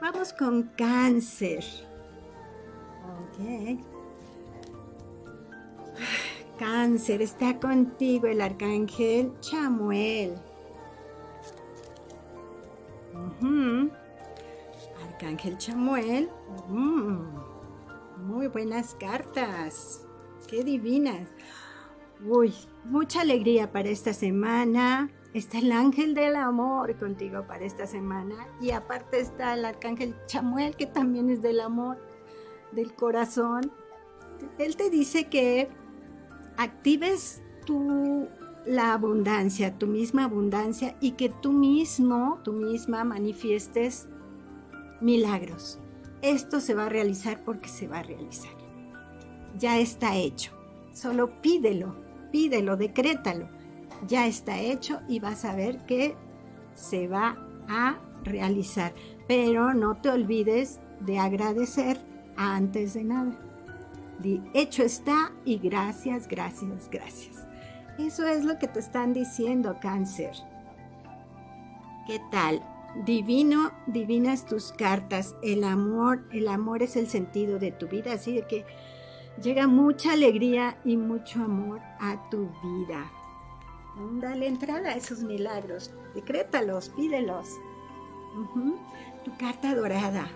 [0.00, 1.64] Vamos con cáncer.
[3.20, 3.80] Ok.
[6.58, 10.34] Cáncer, está contigo el arcángel Chamuel.
[15.04, 16.30] Arcángel Chamuel.
[16.68, 20.06] Muy buenas cartas.
[20.46, 21.28] Qué divinas.
[22.24, 25.10] Uy, mucha alegría para esta semana.
[25.34, 28.46] Está el ángel del amor contigo para esta semana.
[28.60, 31.98] Y aparte está el arcángel Chamuel, que también es del amor
[32.72, 33.72] del corazón,
[34.58, 35.68] Él te dice que
[36.56, 38.28] actives tu,
[38.66, 44.08] la abundancia, tu misma abundancia y que tú mismo, tú misma manifiestes
[45.00, 45.78] milagros.
[46.22, 48.52] Esto se va a realizar porque se va a realizar.
[49.56, 50.52] Ya está hecho.
[50.92, 51.94] Solo pídelo,
[52.32, 53.48] pídelo, decrétalo.
[54.06, 56.14] Ya está hecho y vas a ver que
[56.74, 57.36] se va
[57.68, 58.94] a realizar.
[59.26, 61.98] Pero no te olvides de agradecer
[62.36, 63.38] antes de nada.
[64.20, 67.46] Di, hecho está y gracias, gracias, gracias.
[67.98, 70.32] Eso es lo que te están diciendo, cáncer.
[72.06, 72.62] ¿Qué tal?
[73.04, 75.34] Divino, divinas tus cartas.
[75.42, 78.64] El amor, el amor es el sentido de tu vida, así de que
[79.42, 83.10] llega mucha alegría y mucho amor a tu vida.
[83.98, 87.48] Dale entrada a esos milagros, decrétalos, pídelos.
[89.24, 90.28] Tu carta dorada.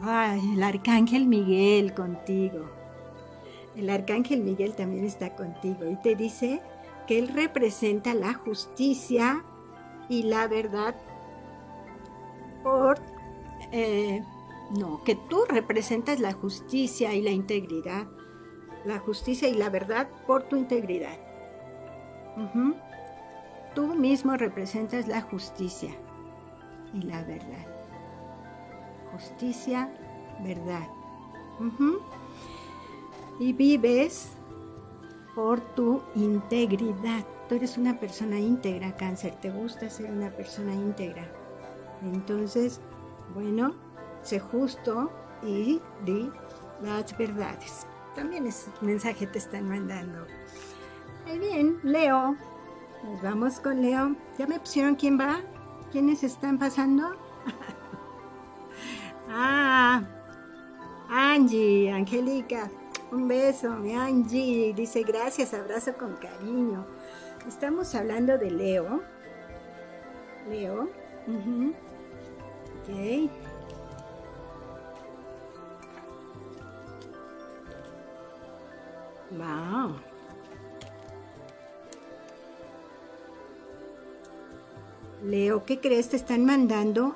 [0.00, 2.70] Ay, el arcángel Miguel contigo.
[3.76, 6.62] El arcángel Miguel también está contigo y te dice
[7.06, 9.44] que él representa la justicia
[10.08, 10.94] y la verdad
[12.62, 13.00] por...
[13.72, 14.22] Eh,
[14.78, 18.06] no, que tú representas la justicia y la integridad.
[18.84, 21.29] La justicia y la verdad por tu integridad.
[23.74, 25.90] Tú mismo representas la justicia
[26.92, 27.80] y la verdad
[29.12, 29.90] justicia,
[30.40, 30.86] verdad.
[33.38, 34.30] Y vives
[35.34, 37.24] por tu integridad.
[37.48, 39.34] Tú eres una persona íntegra, cáncer.
[39.40, 41.30] Te gusta ser una persona íntegra.
[42.02, 42.80] Entonces,
[43.34, 43.74] bueno,
[44.22, 45.10] sé justo
[45.42, 46.30] y di
[46.82, 47.86] las verdades.
[48.14, 50.26] también ese mensaje te están mandando.
[51.26, 52.36] Muy bien, Leo.
[53.04, 54.16] Nos vamos con Leo.
[54.38, 55.40] ¿Ya me pusieron quién va?
[55.90, 57.16] ¿Quiénes están pasando?
[59.30, 60.02] ah,
[61.08, 62.70] Angie, Angélica.
[63.10, 64.72] Un beso, mi Angie.
[64.74, 66.86] Dice gracias, abrazo con cariño.
[67.48, 69.02] Estamos hablando de Leo.
[70.48, 70.90] Leo.
[72.82, 73.30] Ok.
[79.30, 80.09] Wow.
[85.22, 86.08] Leo, ¿qué crees?
[86.08, 87.14] Te están mandando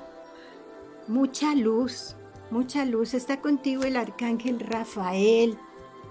[1.07, 2.15] mucha luz,
[2.51, 3.13] mucha luz.
[3.13, 5.57] Está contigo el arcángel Rafael.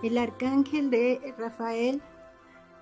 [0.02, 2.02] El arcángel de Rafael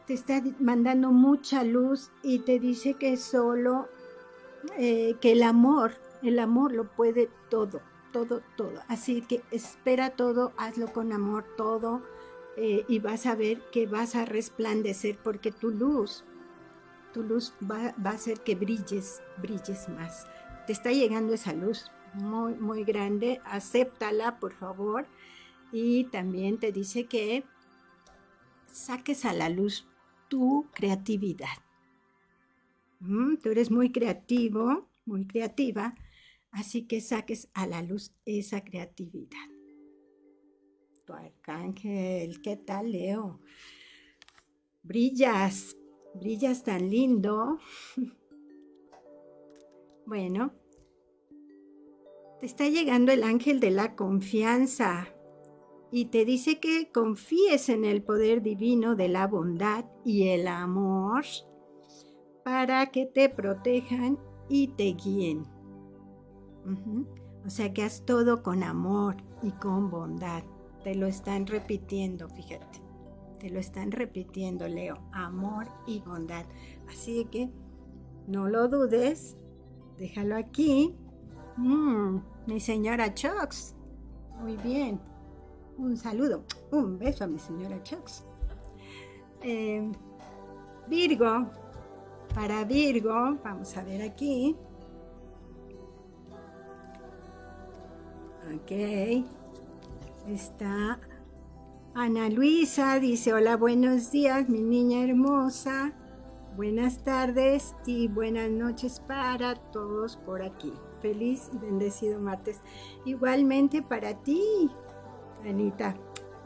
[0.07, 3.89] te está mandando mucha luz y te dice que solo,
[4.79, 5.93] eh, que el amor,
[6.23, 7.81] el amor lo puede todo,
[8.13, 8.81] todo, todo.
[8.89, 12.03] Así que espera todo, hazlo con amor todo
[12.57, 16.25] eh, y vas a ver que vas a resplandecer porque tu luz,
[17.13, 20.27] tu luz va, va, a hacer que brilles, brilles más.
[20.67, 25.07] Te está llegando esa luz muy, muy grande, acéptala por favor.
[25.73, 27.45] Y también te dice que
[28.67, 29.87] saques a la luz
[30.29, 31.59] tu creatividad.
[33.01, 35.95] Mm, tú eres muy creativo, muy creativa,
[36.51, 39.49] así que saques a la luz esa creatividad.
[41.05, 43.41] Tu arcángel, ¿qué tal, Leo?
[44.83, 45.77] Brillas,
[46.15, 47.59] brillas tan lindo.
[50.07, 50.53] bueno,
[52.41, 55.09] te está llegando el ángel de la confianza
[55.91, 61.25] y te dice que confíes en el poder divino de la bondad y el amor
[62.45, 65.45] para que te protejan y te guíen.
[67.45, 70.43] O sea que haz todo con amor y con bondad.
[70.83, 72.82] Te lo están repitiendo, fíjate.
[73.43, 74.99] Te lo están repitiendo, Leo.
[75.13, 76.47] Amor y bondad.
[76.89, 77.51] Así que
[78.27, 79.37] no lo dudes.
[79.99, 80.97] Déjalo aquí.
[81.59, 83.77] Mm, mi señora Chox.
[84.41, 85.13] Muy bien
[85.79, 88.25] un saludo, un beso a mi señora Chucks.
[89.43, 89.91] Eh,
[90.89, 91.51] Virgo,
[92.35, 94.57] para Virgo, vamos a ver aquí.
[98.55, 99.25] Ok,
[100.29, 100.99] está
[101.95, 105.93] Ana Luisa, dice, hola, buenos días, mi niña hermosa.
[106.57, 110.73] Buenas tardes y buenas noches para todos por aquí.
[111.03, 112.63] Feliz y bendecido martes.
[113.05, 114.71] Igualmente para ti,
[115.47, 115.95] Anita,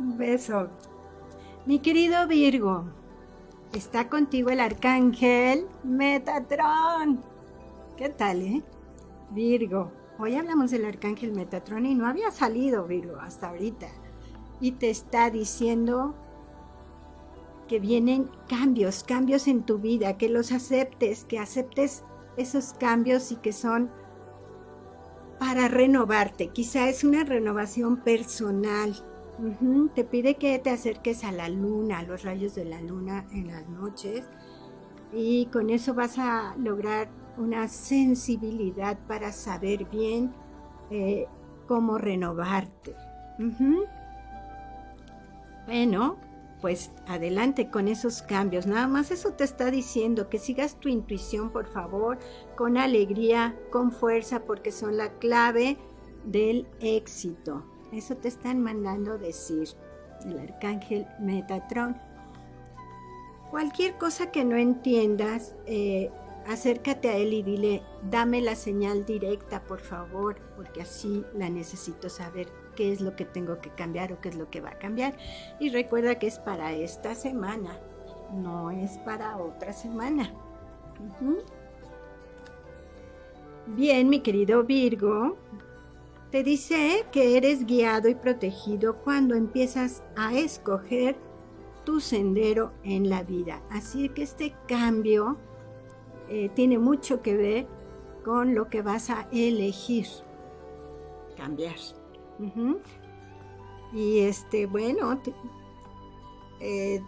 [0.01, 0.68] un beso.
[1.64, 2.86] Mi querido Virgo,
[3.72, 7.22] está contigo el arcángel Metatron.
[7.97, 8.64] ¿Qué tal, eh?
[9.30, 13.86] Virgo, hoy hablamos del arcángel Metatron y no había salido Virgo hasta ahorita.
[14.61, 16.14] Y te está diciendo
[17.68, 22.04] que vienen cambios, cambios en tu vida, que los aceptes, que aceptes
[22.36, 23.90] esos cambios y que son
[25.38, 26.48] para renovarte.
[26.48, 28.94] Quizá es una renovación personal.
[29.94, 33.48] Te pide que te acerques a la luna, a los rayos de la luna en
[33.48, 34.24] las noches.
[35.12, 40.32] Y con eso vas a lograr una sensibilidad para saber bien
[40.90, 41.26] eh,
[41.66, 42.94] cómo renovarte.
[45.67, 46.17] Bueno,
[46.61, 48.67] pues adelante con esos cambios.
[48.67, 52.19] Nada más eso te está diciendo que sigas tu intuición, por favor,
[52.57, 55.77] con alegría, con fuerza, porque son la clave
[56.25, 57.64] del éxito.
[57.93, 59.69] Eso te están mandando decir
[60.25, 61.97] el arcángel Metatron.
[63.51, 66.11] Cualquier cosa que no entiendas, eh,
[66.47, 72.09] acércate a él y dile, dame la señal directa, por favor, porque así la necesito
[72.09, 74.79] saber qué es lo que tengo que cambiar o qué es lo que va a
[74.79, 75.16] cambiar.
[75.59, 77.81] Y recuerda que es para esta semana,
[78.33, 80.33] no es para otra semana.
[83.66, 85.37] Bien, mi querido Virgo,
[86.31, 91.16] te dice que eres guiado y protegido cuando empiezas a escoger
[91.85, 93.62] tu sendero en la vida.
[93.70, 95.37] Así que este cambio
[96.29, 97.66] eh, tiene mucho que ver
[98.24, 100.07] con lo que vas a elegir
[101.37, 101.77] cambiar.
[103.93, 105.20] Y este, bueno,
[106.61, 107.01] eh,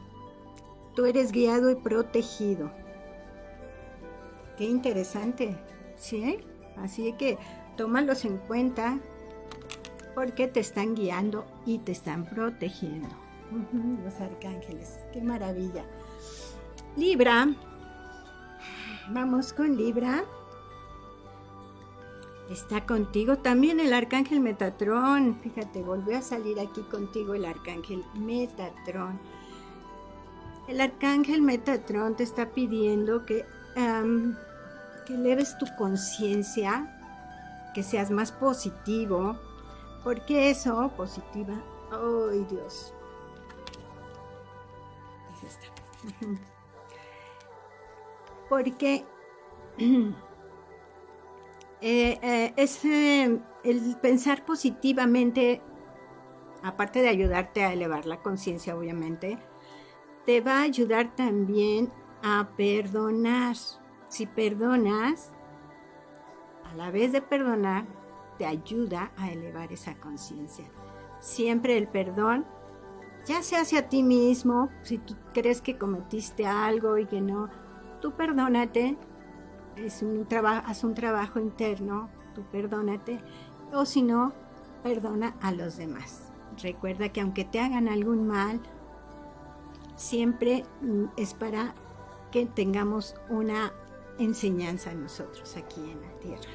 [0.95, 2.71] tú eres guiado y protegido.
[4.57, 5.57] Qué interesante,
[5.97, 6.39] ¿sí?
[6.77, 7.39] Así que
[7.77, 8.99] tómalos en cuenta
[10.15, 13.09] porque te están guiando y te están protegiendo.
[14.05, 15.85] Los arcángeles, qué maravilla.
[16.97, 17.49] Libra,
[19.11, 20.25] vamos con Libra.
[22.51, 25.39] Está contigo también el arcángel Metatrón.
[25.43, 29.21] Fíjate, volvió a salir aquí contigo el arcángel Metatrón.
[30.67, 33.45] El arcángel Metatrón te está pidiendo que,
[35.07, 36.95] que eleves tu conciencia,
[37.75, 39.39] que seas más positivo,
[40.03, 41.55] porque eso, positiva,
[41.91, 42.95] ¡ay Dios!
[45.35, 45.67] Es esta.
[48.49, 49.05] Porque
[51.81, 55.63] Eh, eh, es eh, el pensar positivamente,
[56.63, 59.39] aparte de ayudarte a elevar la conciencia, obviamente,
[60.27, 63.57] te va a ayudar también a perdonar.
[64.09, 65.33] Si perdonas,
[66.65, 67.87] a la vez de perdonar,
[68.39, 70.65] te ayuda a elevar esa conciencia.
[71.21, 72.47] Siempre el perdón,
[73.27, 77.51] ya sea hacia ti mismo, si tú crees que cometiste algo y que no,
[78.01, 78.97] tú perdónate
[79.85, 83.19] es un trabajo, haz un trabajo interno, tú perdónate,
[83.73, 84.33] o si no,
[84.83, 86.33] perdona a los demás.
[86.63, 88.61] Recuerda que aunque te hagan algún mal,
[89.97, 91.75] siempre mm, es para
[92.31, 93.73] que tengamos una
[94.19, 96.51] enseñanza nosotros aquí en la tierra.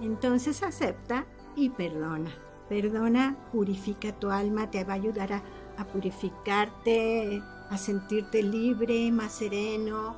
[0.00, 1.26] Entonces acepta
[1.56, 2.30] y perdona.
[2.68, 5.42] Perdona, purifica tu alma, te va a ayudar a,
[5.76, 10.14] a purificarte, a sentirte libre, más sereno,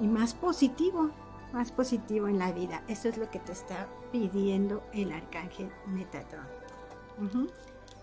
[0.00, 1.10] y más positivo,
[1.52, 2.84] más positivo en la vida.
[2.88, 6.46] Eso es lo que te está pidiendo el arcángel Metatron.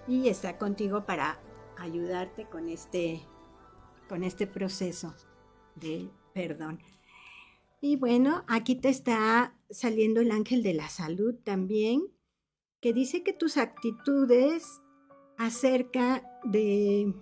[0.07, 1.39] Y está contigo para
[1.77, 3.21] ayudarte con este,
[4.09, 5.13] con este proceso
[5.75, 6.79] de perdón.
[7.81, 12.07] Y bueno, aquí te está saliendo el ángel de la salud también,
[12.79, 14.81] que dice que tus actitudes
[15.37, 17.13] acerca de,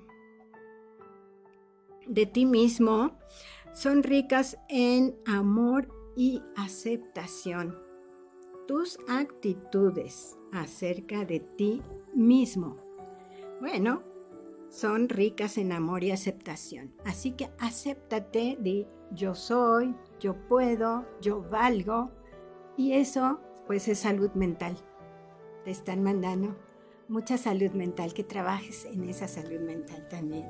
[2.08, 3.18] de ti mismo
[3.74, 7.78] son ricas en amor y aceptación.
[8.68, 11.82] Tus actitudes acerca de ti
[12.14, 12.78] mismo,
[13.60, 14.04] bueno,
[14.70, 16.94] son ricas en amor y aceptación.
[17.06, 22.12] Así que acéptate de yo soy, yo puedo, yo valgo.
[22.78, 24.78] Y eso pues es salud mental.
[25.66, 26.56] Te están mandando
[27.08, 30.48] mucha salud mental, que trabajes en esa salud mental también.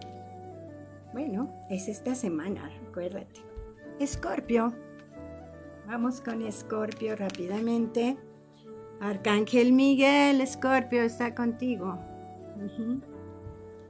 [1.14, 3.42] Bueno, es esta semana, recuérdate.
[4.00, 4.74] Escorpio.
[5.88, 8.18] Vamos con Escorpio rápidamente.
[9.02, 11.98] Arcángel Miguel, Escorpio está contigo.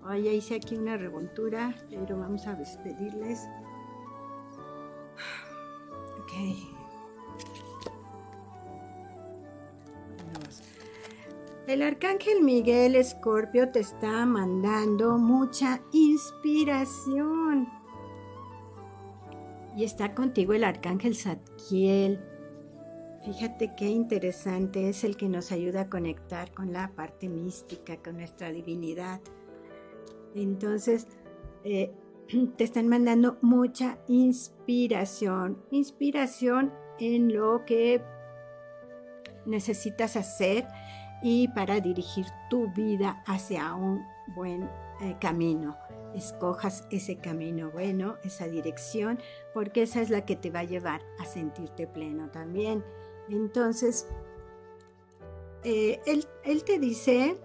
[0.08, 3.48] Oye, hice aquí una revoltura, pero vamos a despedirles.
[6.24, 6.81] Ok.
[11.72, 17.66] El arcángel Miguel Escorpio te está mandando mucha inspiración.
[19.78, 22.20] Y está contigo el arcángel Zadkiel.
[23.24, 28.18] Fíjate qué interesante es el que nos ayuda a conectar con la parte mística, con
[28.18, 29.22] nuestra divinidad.
[30.36, 31.08] Entonces,
[31.64, 31.94] eh,
[32.58, 35.64] te están mandando mucha inspiración.
[35.72, 38.02] Inspiración en lo que
[39.46, 40.68] necesitas hacer
[41.22, 44.06] y para dirigir tu vida hacia un
[44.36, 44.64] buen
[45.02, 45.78] eh, camino.
[46.14, 49.20] Escojas ese camino bueno, esa dirección,
[49.54, 52.84] porque esa es la que te va a llevar a sentirte pleno también.
[53.30, 54.08] Entonces,
[55.64, 57.38] eh, él, él te dice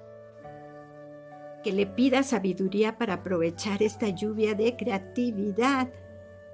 [1.62, 5.88] que le pidas sabiduría para aprovechar esta lluvia de creatividad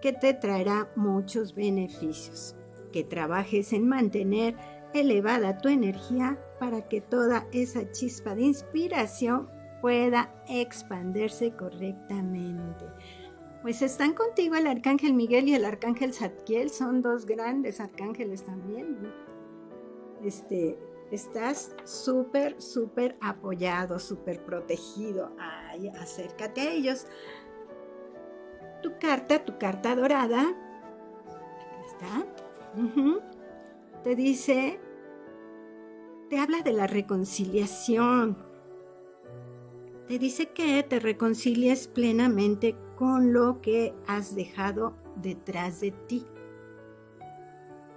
[0.00, 2.56] que te traerá muchos beneficios.
[2.92, 4.54] Que trabajes en mantener
[4.92, 9.50] elevada tu energía para que toda esa chispa de inspiración
[9.80, 12.84] pueda expandirse correctamente.
[13.62, 18.96] Pues están contigo el arcángel Miguel y el arcángel Zadkiel, son dos grandes arcángeles también.
[20.22, 20.78] Este,
[21.10, 25.34] estás súper, súper apoyado, súper protegido.
[25.40, 27.06] Ay, acércate a ellos.
[28.84, 30.54] Tu carta, tu carta dorada,
[31.84, 32.24] está.
[34.04, 34.78] Te dice
[36.32, 38.38] te habla de la reconciliación.
[40.08, 46.24] Te dice que te reconcilies plenamente con lo que has dejado detrás de ti.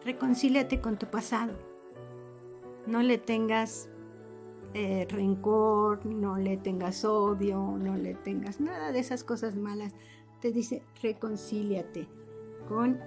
[0.03, 1.53] Reconcíliate con tu pasado.
[2.85, 3.87] No le tengas
[4.73, 9.93] eh, rencor, no le tengas odio, no le tengas nada de esas cosas malas.
[10.41, 12.09] Te dice, reconcíliate
[12.67, 12.99] con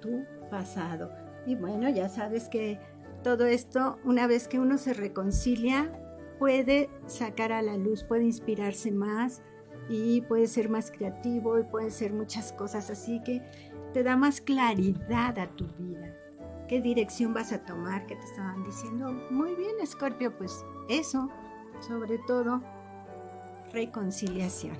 [0.00, 1.08] tu pasado.
[1.46, 2.80] Y bueno, ya sabes que
[3.22, 5.92] todo esto, una vez que uno se reconcilia,
[6.38, 9.42] puede sacar a la luz, puede inspirarse más
[9.88, 13.42] y puede ser más creativo y puede ser muchas cosas así que
[13.92, 16.16] te da más claridad a tu vida.
[16.68, 18.06] ¿Qué dirección vas a tomar?
[18.06, 19.12] ¿Qué te estaban diciendo?
[19.30, 21.28] Muy bien, Escorpio, pues eso,
[21.80, 22.62] sobre todo,
[23.72, 24.76] reconciliación.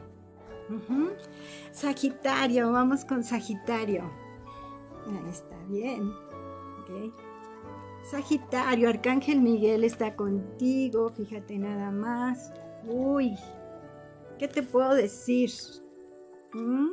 [1.73, 4.11] Sagitario, vamos con Sagitario.
[5.07, 6.13] Ahí está bien.
[8.03, 12.53] Sagitario, Arcángel Miguel está contigo, fíjate nada más.
[12.87, 13.37] Uy,
[14.39, 15.51] ¿qué te puedo decir?
[16.53, 16.91] ¿Mm?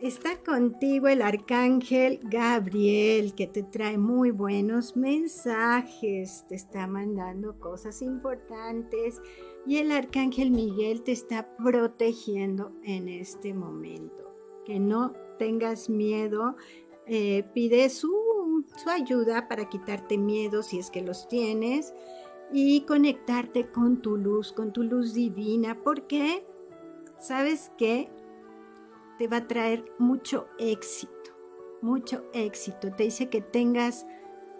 [0.00, 8.02] Está contigo el arcángel Gabriel que te trae muy buenos mensajes, te está mandando cosas
[8.02, 9.22] importantes
[9.66, 14.34] y el arcángel Miguel te está protegiendo en este momento.
[14.66, 16.56] Que no tengas miedo,
[17.06, 18.25] eh, pide su,
[18.76, 21.94] su ayuda para quitarte miedo si es que los tienes
[22.52, 26.46] y conectarte con tu luz, con tu luz divina, porque
[27.18, 28.10] sabes que
[29.18, 31.32] te va a traer mucho éxito,
[31.82, 32.92] mucho éxito.
[32.92, 34.06] Te dice que tengas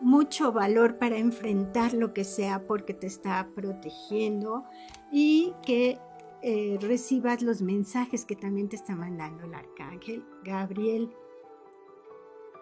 [0.01, 4.65] mucho valor para enfrentar lo que sea porque te está protegiendo
[5.11, 5.99] y que
[6.43, 11.11] eh, recibas los mensajes que también te está mandando el arcángel Gabriel.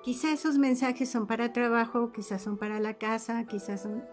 [0.05, 4.05] Quizá esos mensajes son para trabajo, quizás son para la casa, quizás son...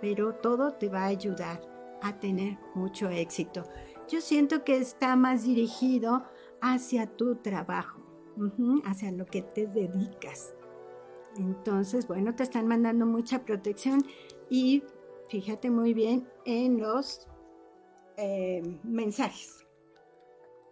[0.00, 1.60] Pero todo te va a ayudar
[2.02, 3.64] a tener mucho éxito.
[4.08, 6.22] Yo siento que está más dirigido
[6.60, 8.00] hacia tu trabajo,
[8.84, 10.54] hacia lo que te dedicas.
[11.36, 14.04] Entonces, bueno, te están mandando mucha protección
[14.48, 14.84] y
[15.30, 17.26] fíjate muy bien en los
[18.16, 19.66] eh, mensajes.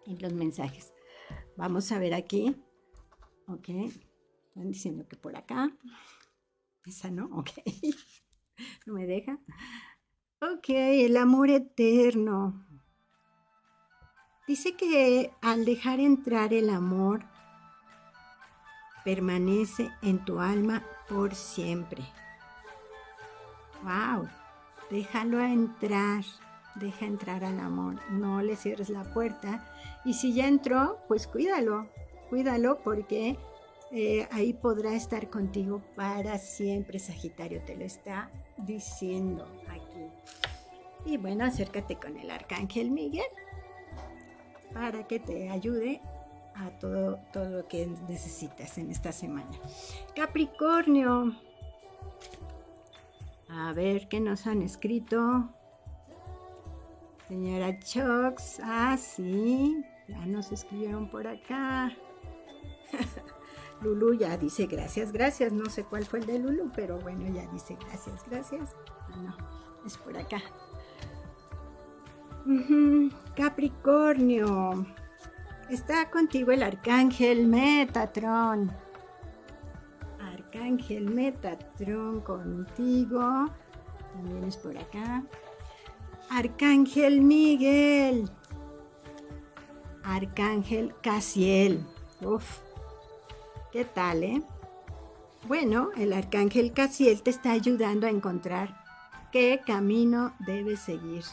[0.07, 0.95] En los mensajes.
[1.57, 2.57] Vamos a ver aquí.
[3.49, 3.69] Ok.
[4.57, 5.71] Están diciendo que por acá.
[6.87, 7.27] Esa no.
[7.27, 7.51] Ok.
[8.87, 9.39] no me deja.
[10.41, 12.67] Ok, el amor eterno.
[14.49, 17.27] Dice que al dejar entrar el amor,
[19.05, 22.03] permanece en tu alma por siempre.
[23.83, 24.27] ¡Wow!
[24.91, 26.25] Déjalo entrar,
[26.77, 29.71] deja entrar al amor, no le cierres la puerta.
[30.07, 31.91] Y si ya entró, pues cuídalo,
[32.31, 33.39] cuídalo porque
[33.93, 40.11] eh, ahí podrá estar contigo para siempre, Sagitario, te lo está diciendo aquí.
[41.05, 43.27] Y bueno, acércate con el Arcángel Miguel
[44.73, 46.01] para que te ayude
[46.55, 49.51] a todo, todo lo que necesitas en esta semana.
[50.15, 51.37] Capricornio.
[53.49, 55.49] A ver qué nos han escrito.
[57.29, 58.61] Señora Chox.
[58.63, 59.85] Ah, sí.
[60.09, 61.93] Ya nos escribieron por acá.
[63.81, 65.53] Lulu ya dice gracias, gracias.
[65.53, 68.75] No sé cuál fue el de Lulu, pero bueno, ya dice gracias, gracias.
[69.23, 69.37] No,
[69.85, 70.43] es por acá.
[73.35, 74.87] Capricornio.
[75.69, 78.73] Está contigo el arcángel Metatron.
[80.21, 83.47] Arcángel Metatron contigo.
[84.13, 85.25] También es por acá.
[86.31, 88.31] Arcángel Miguel.
[90.05, 91.85] Arcángel Casiel.
[92.23, 92.66] Uf.
[93.73, 94.43] ¿Qué tal, eh?
[95.47, 98.77] Bueno, el arcángel Casiel te está ayudando a encontrar
[99.33, 101.25] qué camino debes seguir.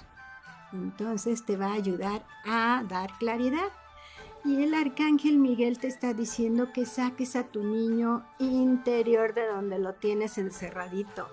[0.71, 3.69] Entonces te va a ayudar a dar claridad.
[4.43, 9.79] Y el arcángel Miguel te está diciendo que saques a tu niño interior de donde
[9.79, 11.27] lo tienes encerradito.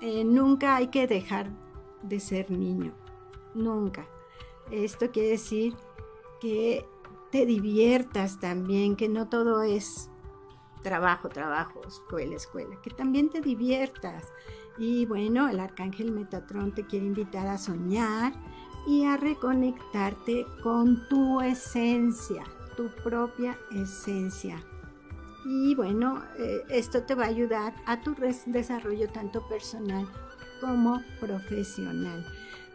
[0.00, 1.48] Eh, nunca hay que dejar
[2.02, 2.92] de ser niño.
[3.54, 4.06] Nunca.
[4.70, 5.74] Esto quiere decir
[6.40, 6.84] que
[7.30, 10.10] te diviertas también, que no todo es
[10.82, 14.24] trabajo, trabajo, escuela, escuela, que también te diviertas
[14.78, 18.32] y bueno, el arcángel Metatron te quiere invitar a soñar
[18.86, 22.44] y a reconectarte con tu esencia,
[22.76, 24.62] tu propia esencia.
[25.44, 28.14] Y bueno, eh, esto te va a ayudar a tu
[28.46, 30.06] desarrollo tanto personal
[30.60, 32.24] como profesional.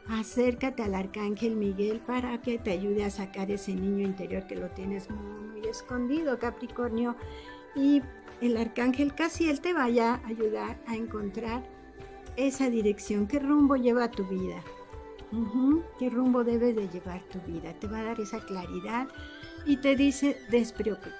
[0.08, 4.70] Acércate al arcángel Miguel para que te ayude a sacar ese niño interior que lo
[4.70, 7.16] tienes muy, muy escondido, Capricornio.
[7.76, 8.02] Y
[8.42, 11.64] el arcángel Casiel te vaya a ayudar a encontrar
[12.36, 14.62] esa dirección, qué rumbo lleva tu vida,
[16.00, 17.74] qué rumbo debe de llevar tu vida.
[17.80, 19.08] Te va a dar esa claridad
[19.66, 21.16] y te dice, despreocúpate,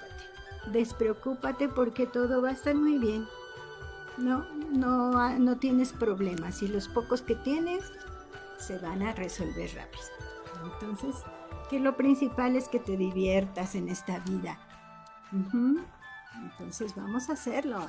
[0.72, 3.26] despreocúpate porque todo va a estar muy bien.
[4.18, 7.90] No, no, no tienes problemas y los pocos que tienes
[8.58, 10.04] se van a resolver rápido.
[10.64, 11.16] Entonces,
[11.68, 14.58] que lo principal es que te diviertas en esta vida.
[15.32, 17.86] Entonces vamos a hacerlo.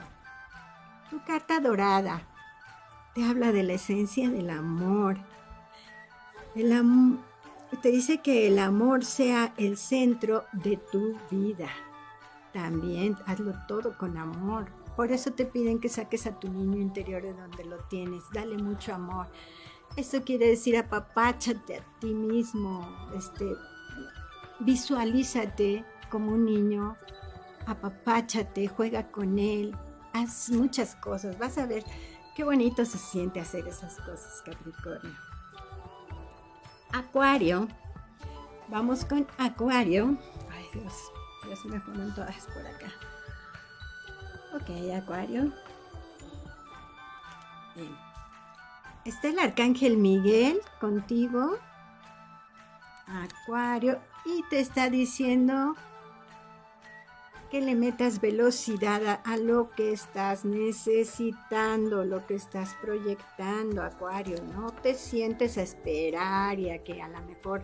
[1.10, 2.24] Tu carta dorada
[3.14, 5.18] te habla de la esencia del amor.
[6.56, 6.74] El
[7.82, 11.70] te dice que el amor sea el centro de tu vida.
[12.54, 14.72] también hazlo todo con amor.
[14.96, 18.24] Por eso te piden que saques a tu niño interior de donde lo tienes.
[18.34, 19.28] Dale mucho amor.
[19.98, 22.86] Eso quiere decir apapáchate a ti mismo.
[23.16, 23.46] Este,
[24.60, 26.98] visualízate como un niño.
[27.66, 29.76] Apapáchate, juega con él.
[30.14, 31.40] Haz muchas cosas.
[31.40, 31.84] Vas a ver
[32.36, 35.16] qué bonito se siente hacer esas cosas, Capricornio.
[36.92, 37.68] Acuario.
[38.68, 40.18] Vamos con Acuario.
[40.52, 40.94] Ay Dios,
[41.50, 42.92] ya se me ponen todas por acá.
[44.54, 45.52] Ok, Acuario.
[47.76, 48.05] Bien.
[49.06, 51.58] Está el Arcángel Miguel contigo.
[53.06, 54.00] Acuario.
[54.26, 55.76] Y te está diciendo
[57.52, 64.38] que le metas velocidad a, lo que estás necesitando, lo que estás proyectando, Acuario.
[64.56, 67.62] No te sientes a esperar y a que a lo mejor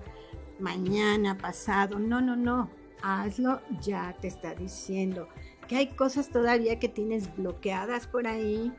[0.59, 1.97] mañana, pasado.
[1.97, 2.69] No, no, no.
[3.01, 5.27] Hazlo ya, te está diciendo
[5.67, 8.71] que hay cosas todavía que tienes bloqueadas por ahí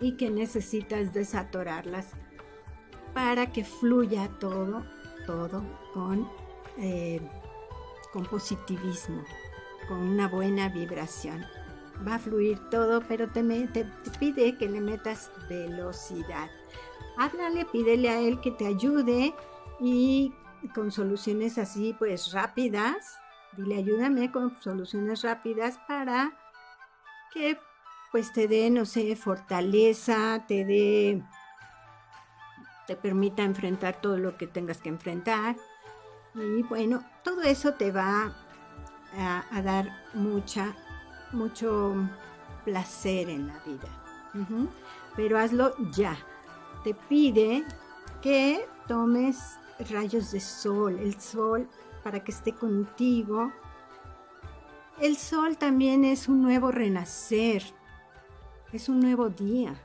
[0.00, 2.08] y que necesitas desatorarlas
[3.14, 4.84] para que fluya todo,
[5.26, 6.28] todo con,
[6.78, 7.20] eh,
[8.12, 9.22] con positivismo,
[9.88, 11.44] con una buena vibración.
[12.06, 16.48] Va a fluir todo, pero te, te, te pide que le metas velocidad.
[17.18, 19.34] Háblale, pídele a él que te ayude
[19.80, 20.32] y
[20.74, 23.20] con soluciones así pues rápidas
[23.56, 26.32] Dile, ayúdame con soluciones rápidas para
[27.32, 27.58] que
[28.10, 31.22] pues te dé, no sé, fortaleza, te dé,
[32.86, 35.56] te permita enfrentar todo lo que tengas que enfrentar.
[36.34, 38.34] Y bueno, todo eso te va
[39.16, 40.74] a, dar mucha,
[41.32, 41.94] mucho
[42.64, 44.68] placer en la vida.
[45.16, 46.16] Pero hazlo ya.
[46.84, 47.64] Te pide
[48.22, 49.58] que tomes
[49.90, 50.98] rayos de sol.
[50.98, 51.68] El sol
[52.02, 53.52] para que esté contigo.
[55.00, 57.62] El sol también es un nuevo renacer,
[58.72, 59.80] es un nuevo día.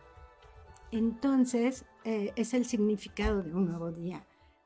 [0.92, 4.26] Entonces, eh, es el significado de un nuevo día.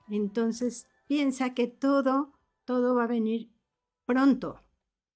[0.09, 2.33] Entonces, piensa que todo,
[2.65, 3.51] todo va a venir
[4.05, 4.63] pronto.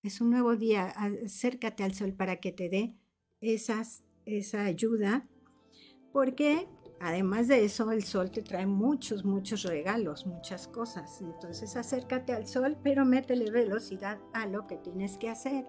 [0.01, 0.87] Es un nuevo día.
[1.25, 2.97] Acércate al sol para que te dé
[3.41, 5.27] esa ayuda.
[6.11, 6.67] Porque
[7.05, 11.19] Además de eso, el sol te trae muchos, muchos regalos, muchas cosas.
[11.19, 15.65] Entonces acércate al sol, pero métele velocidad a lo que tienes que hacer.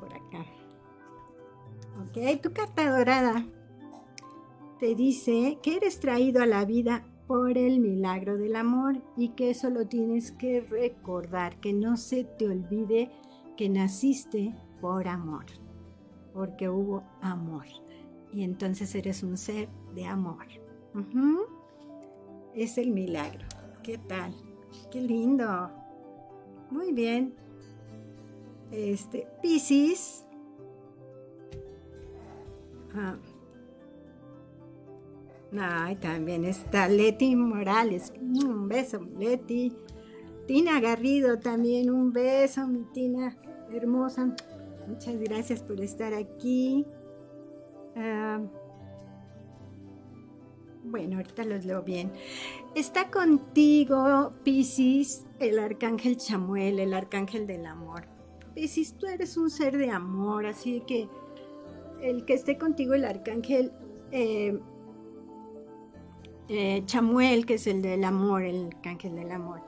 [0.00, 0.44] Por acá.
[2.02, 3.46] Ok, tu carta dorada
[4.80, 9.50] te dice que eres traído a la vida por el milagro del amor y que
[9.50, 13.10] eso lo tienes que recordar, que no se te olvide
[13.56, 15.46] que naciste por amor,
[16.32, 17.66] porque hubo amor
[18.32, 20.46] y entonces eres un ser de amor.
[22.54, 23.46] Es el milagro.
[23.82, 24.34] ¿Qué tal?
[24.90, 25.70] Qué lindo.
[26.70, 27.41] Muy bien.
[28.72, 30.24] Este, Piscis.
[32.94, 33.16] Ah.
[35.58, 38.12] Ay, también está Leti Morales.
[38.18, 39.76] Un beso, Leti.
[40.46, 43.36] Tina Garrido también, un beso, mi Tina
[43.70, 44.34] hermosa.
[44.88, 46.86] Muchas gracias por estar aquí.
[47.94, 48.40] Ah,
[50.84, 52.10] bueno, ahorita los leo bien.
[52.74, 58.11] Está contigo, Piscis, el arcángel Chamuel, el arcángel del amor.
[58.54, 61.08] Piscis, tú eres un ser de amor, así que
[62.02, 63.72] el que esté contigo, el arcángel
[64.10, 64.58] eh,
[66.48, 69.60] eh, Chamuel, que es el del amor, el arcángel del amor,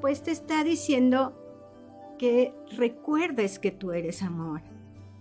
[0.00, 1.34] pues te está diciendo
[2.18, 4.62] que recuerdes que tú eres amor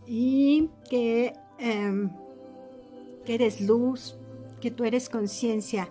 [0.06, 2.10] y que em,
[3.26, 4.18] que eres luz,
[4.61, 5.90] que tú eres conciencia,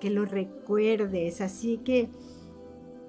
[0.00, 1.40] que lo recuerdes.
[1.40, 2.08] Así que,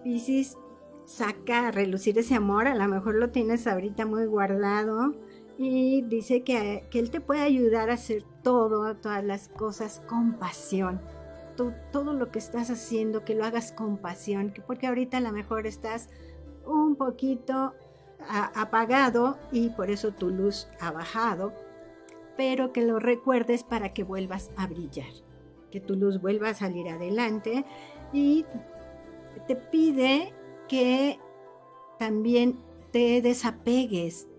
[0.03, 0.57] Piscis,
[1.05, 5.13] saca a relucir ese amor, a lo mejor lo tienes ahorita muy guardado
[5.57, 11.01] y dice que, Él te puede ayudar a hacer todo, todas las cosas con pasión.
[11.91, 15.67] todo lo que estás haciendo, que lo hagas con pasión, porque ahorita a lo mejor
[15.67, 16.09] estás
[16.65, 17.75] un poquito
[18.27, 21.53] apagado y por eso tu luz ha bajado,
[22.37, 25.11] pero que lo recuerdes para que vuelvas a brillar,
[25.69, 27.65] que tu luz vuelva a salir adelante
[28.13, 28.45] y
[29.47, 30.33] te pide
[30.71, 31.19] que
[31.99, 32.57] también
[32.93, 34.29] te desapegues,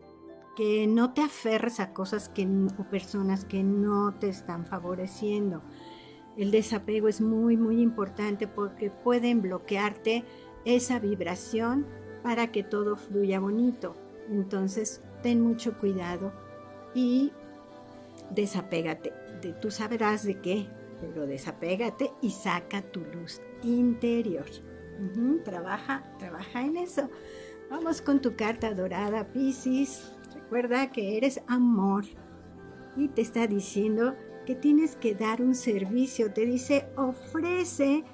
[0.57, 2.49] que no te aferres a cosas que,
[2.79, 5.63] o personas que no te están favoreciendo.
[6.39, 10.25] El desapego es muy, muy importante porque pueden bloquearte
[10.65, 11.87] esa vibración
[12.23, 13.95] para que todo fluya bonito.
[14.31, 16.33] Entonces, ten mucho cuidado
[16.95, 17.31] y
[18.31, 19.13] desapégate.
[19.43, 20.67] De, tú sabrás de qué,
[20.99, 24.47] pero desapégate y saca tu luz interior.
[25.45, 27.09] Trabaja, trabaja en eso.
[27.71, 30.13] Vamos con tu carta dorada, Piscis.
[30.35, 32.05] Recuerda que eres amor
[32.97, 34.15] y te está diciendo
[34.47, 36.33] que tienes que dar un servicio.
[36.33, 38.05] Te dice, ofrece,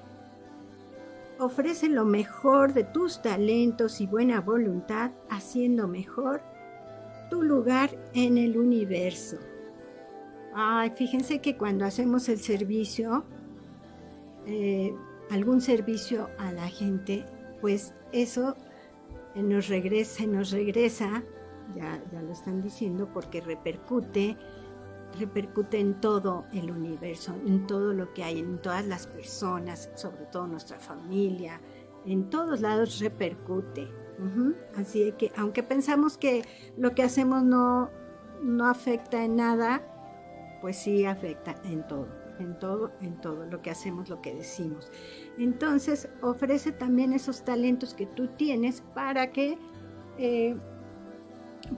[1.39, 6.43] ofrece lo mejor de tus talentos y buena voluntad, haciendo mejor
[7.31, 9.39] tu lugar en el universo.
[10.55, 13.25] Ay, fíjense que cuando hacemos el servicio,
[14.47, 14.95] eh,
[15.31, 17.25] algún servicio a la gente,
[17.61, 18.57] pues eso
[19.35, 21.23] nos regresa, nos regresa,
[21.75, 24.37] ya, ya lo están diciendo, porque repercute,
[25.19, 30.27] repercute en todo el universo, en todo lo que hay, en todas las personas, sobre
[30.27, 31.61] todo nuestra familia,
[32.07, 33.89] en todos lados repercute.
[34.77, 36.43] Así que aunque pensamos que
[36.77, 37.89] lo que hacemos no,
[38.43, 39.81] no afecta en nada,
[40.61, 42.09] pues sí afecta en todo,
[42.39, 44.91] en todo, en todo, lo que hacemos, lo que decimos.
[45.39, 49.59] Entonces ofrece también esos talentos que tú tienes para que
[50.19, 50.57] eh,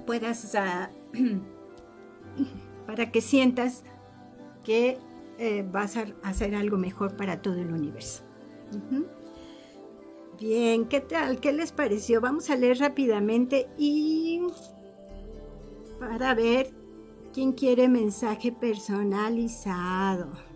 [0.07, 0.57] puedas,
[2.87, 3.85] para que sientas
[4.65, 4.99] que
[5.39, 8.25] eh, vas a hacer algo mejor para todo el universo.
[10.39, 11.41] Bien, ¿qué tal?
[11.41, 12.21] ¿Qué les pareció?
[12.21, 14.41] Vamos a leer rápidamente y
[15.99, 16.73] para ver
[17.33, 20.50] quién quiere mensaje personalizado.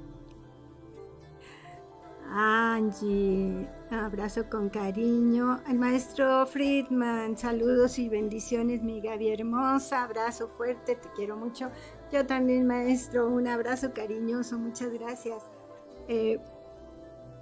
[2.37, 5.61] Angie, abrazo con cariño.
[5.67, 10.03] Al maestro Friedman, saludos y bendiciones, mi Gaby hermosa.
[10.03, 11.71] Abrazo fuerte, te quiero mucho.
[12.11, 15.45] Yo también, maestro, un abrazo cariñoso, muchas gracias.
[16.09, 16.41] Eh,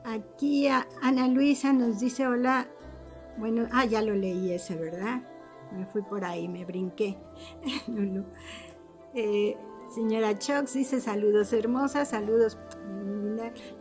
[0.05, 2.66] Aquí Ana Luisa nos dice hola.
[3.39, 5.23] Bueno, ah, ya lo leí ese, ¿verdad?
[5.73, 7.16] Me fui por ahí, me brinqué.
[9.14, 9.59] Eh,
[9.94, 12.59] señora Chox dice saludos hermosas, saludos.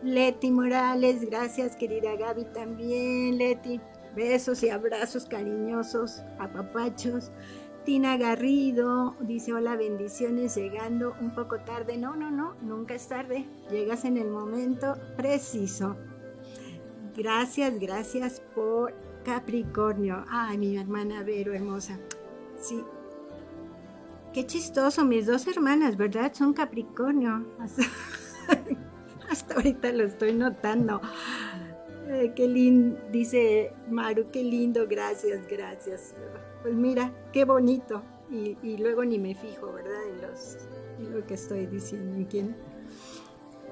[0.03, 3.38] Leti Morales, gracias querida Gaby también.
[3.38, 3.79] Leti,
[4.15, 7.31] besos y abrazos cariñosos, apapachos.
[7.85, 11.97] Tina Garrido dice hola, bendiciones, llegando un poco tarde.
[11.97, 13.45] No, no, no, nunca es tarde.
[13.69, 15.95] Llegas en el momento preciso.
[17.15, 18.93] Gracias, gracias por
[19.23, 20.25] Capricornio.
[20.29, 21.99] Ay, mi hermana Vero, hermosa.
[22.57, 22.83] Sí.
[24.34, 26.32] Qué chistoso, mis dos hermanas, ¿verdad?
[26.34, 27.45] Son Capricornio.
[27.60, 31.02] Hasta, ahorita lo estoy notando.
[32.36, 36.16] qué lindo, dice Maru, qué lindo, gracias, gracias.
[36.62, 38.03] Pues mira, qué bonito.
[38.32, 40.08] Y, luego ni me fijo, ¿verdad?
[40.08, 40.58] En, los,
[40.99, 42.16] en lo que estoy diciendo.
[42.16, 42.56] ¿En quién?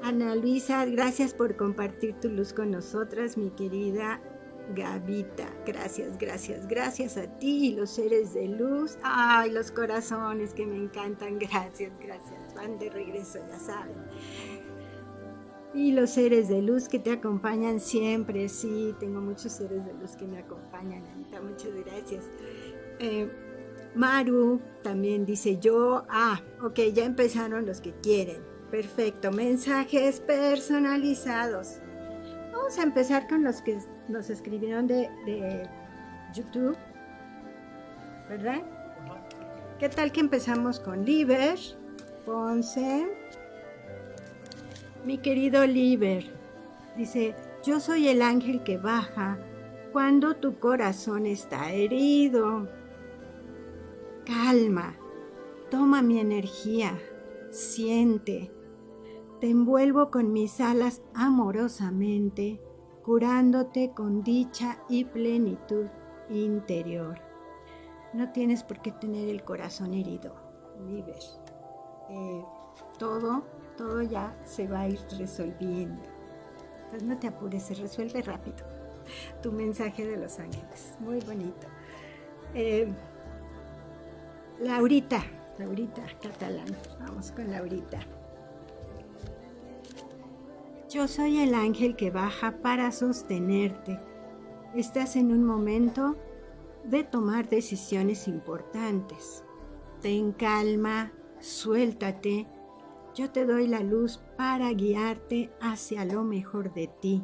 [0.03, 4.19] Ana Luisa, gracias por compartir tu luz con nosotras, mi querida
[4.75, 5.47] Gavita.
[5.65, 8.97] Gracias, gracias, gracias a ti los seres de luz.
[9.03, 11.39] Ay, los corazones que me encantan.
[11.39, 12.53] Gracias, gracias.
[12.55, 13.95] Van de regreso, ya saben.
[15.73, 18.49] Y los seres de luz que te acompañan siempre.
[18.49, 21.41] Sí, tengo muchos seres de luz que me acompañan, Anita.
[21.41, 22.25] Muchas gracias.
[22.99, 23.29] Eh,
[23.95, 28.41] Maru también dice yo, ah, ok, ya empezaron los que quieren.
[28.71, 31.79] Perfecto, mensajes personalizados.
[32.51, 33.79] Vamos a empezar con los que
[34.09, 35.69] nos escribieron de,
[36.33, 36.77] YouTube,
[38.27, 38.61] ¿verdad?
[39.79, 41.57] ¿Qué tal que empezamos con Liber,
[42.25, 43.07] Ponce?
[45.05, 46.25] Mi querido Liber,
[46.97, 47.33] dice,
[47.63, 49.39] yo soy el ángel que baja
[49.91, 52.67] cuando tu corazón está herido.
[54.25, 54.95] Calma,
[55.71, 56.99] toma mi energía,
[57.49, 58.51] siente,
[59.39, 62.59] te envuelvo con mis alas amorosamente,
[63.09, 65.87] curándote con dicha y plenitud
[66.29, 67.19] interior.
[68.13, 70.35] No tienes por qué tener el corazón herido,
[70.87, 71.17] Liber.
[72.11, 72.45] Eh,
[72.99, 73.41] todo,
[73.75, 76.03] todo ya se va a ir resolviendo.
[76.83, 78.63] Entonces no te apures, se resuelve rápido.
[79.41, 81.65] Tu mensaje de los ángeles, muy bonito.
[82.53, 82.93] Eh,
[84.59, 85.23] Laurita,
[85.57, 86.67] Laurita, catalán.
[86.99, 88.01] Vamos con Laurita.
[90.89, 93.99] Yo soy el ángel que baja para sostenerte.
[94.73, 96.15] Estás en un momento
[96.83, 99.43] de tomar decisiones importantes.
[100.01, 102.47] Ten calma, suéltate.
[103.13, 107.23] Yo te doy la luz para guiarte hacia lo mejor de ti.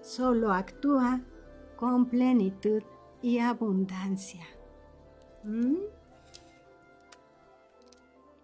[0.00, 1.20] Solo actúa
[1.76, 2.82] con plenitud
[3.20, 4.46] y abundancia.
[5.44, 5.76] ¿Mm?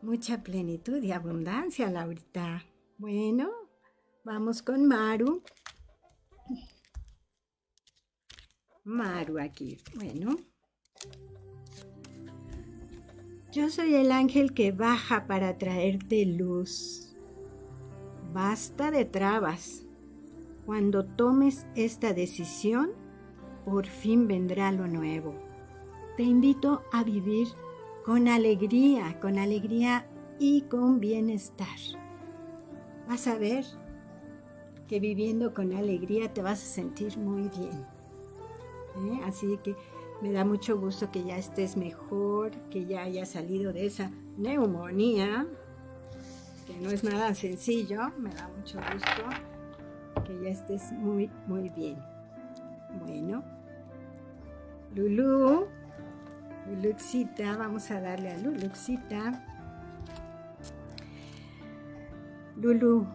[0.02, 2.66] Mucha plenitud y abundancia, Laurita.
[2.98, 3.61] Bueno,
[4.24, 5.42] Vamos con Maru.
[8.84, 9.78] Maru aquí.
[9.96, 10.36] Bueno.
[13.50, 17.16] Yo soy el ángel que baja para traerte luz.
[18.32, 19.86] Basta de trabas.
[20.66, 22.92] Cuando tomes esta decisión,
[23.64, 25.34] por fin vendrá lo nuevo.
[26.16, 27.48] te invito a vivir
[28.04, 30.06] con alegría, con alegría
[30.38, 31.78] y con bienestar.
[33.08, 33.64] Vas a ver
[34.92, 37.86] que viviendo con alegría te vas a sentir muy bien.
[39.10, 39.20] ¿eh?
[39.24, 39.74] Así que
[40.20, 45.46] me da mucho gusto que ya estés mejor, que ya hayas salido de esa neumonía,
[46.66, 48.10] que no es nada sencillo.
[48.18, 51.96] Me da mucho gusto que ya estés muy, muy bien.
[53.00, 53.42] Bueno,
[54.94, 55.68] Lulu,
[56.68, 59.42] Luluxita, vamos a darle a Luluxita.
[62.56, 63.06] Lulu,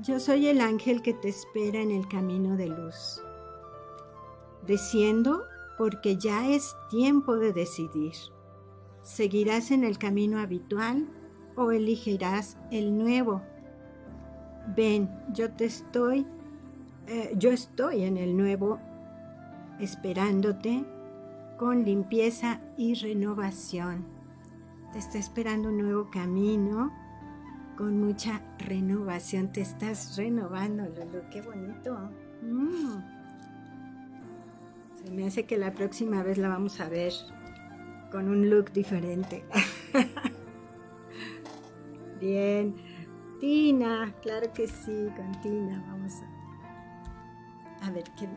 [0.00, 3.22] yo soy el ángel que te espera en el camino de luz.
[4.66, 5.44] Desciendo
[5.76, 8.12] porque ya es tiempo de decidir.
[9.02, 11.08] ¿Seguirás en el camino habitual
[11.56, 13.42] o elegirás el nuevo?
[14.76, 16.26] Ven, yo te estoy,
[17.06, 18.78] eh, yo estoy en el nuevo
[19.80, 20.84] esperándote
[21.58, 24.06] con limpieza y renovación.
[24.92, 26.92] Te está esperando un nuevo camino
[27.78, 29.52] con mucha renovación.
[29.52, 31.22] Te estás renovando, Lulu.
[31.30, 32.10] Qué bonito.
[32.42, 32.98] Mm.
[34.96, 37.12] Se me hace que la próxima vez la vamos a ver
[38.10, 39.44] con un look diferente.
[42.20, 42.74] Bien.
[43.38, 45.80] Tina, claro que sí, con Tina.
[45.86, 46.14] Vamos
[47.80, 48.28] a, a ver qué,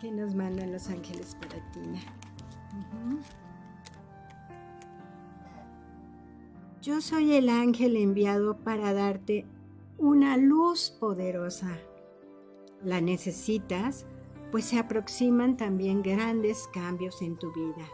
[0.00, 2.00] qué nos mandan los ángeles para Tina.
[6.82, 9.44] Yo soy el ángel enviado para darte
[9.98, 11.76] una luz poderosa.
[12.82, 14.06] La necesitas,
[14.50, 17.86] pues se aproximan también grandes cambios en tu vida.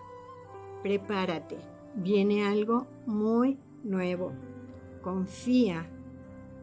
[0.85, 1.57] Prepárate,
[1.97, 4.33] viene algo muy nuevo.
[5.03, 5.91] Confía,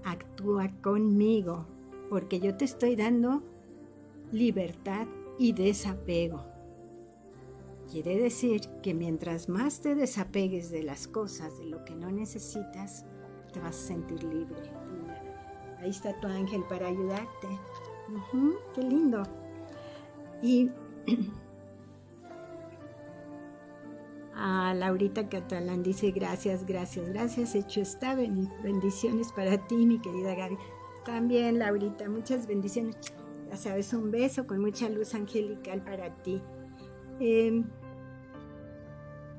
[0.05, 1.65] actúa conmigo,
[2.09, 3.43] porque yo te estoy dando
[4.31, 6.52] libertad y desapego.
[7.91, 13.05] Quiere decir que mientras más te desapegues de las cosas, de lo que no necesitas,
[13.51, 14.61] te vas a sentir libre.
[15.79, 17.47] Ahí está tu ángel para ayudarte.
[18.73, 19.21] qué lindo.
[20.41, 20.71] Y
[24.33, 27.53] a Laurita Catalán dice gracias, gracias, gracias.
[27.53, 28.15] Hecho está.
[28.15, 30.57] Bendiciones para ti, mi querida Gaby.
[31.05, 32.95] También, Laurita, muchas bendiciones.
[33.49, 36.41] Ya sabes, un beso con mucha luz angelical para ti.
[37.19, 37.65] Em,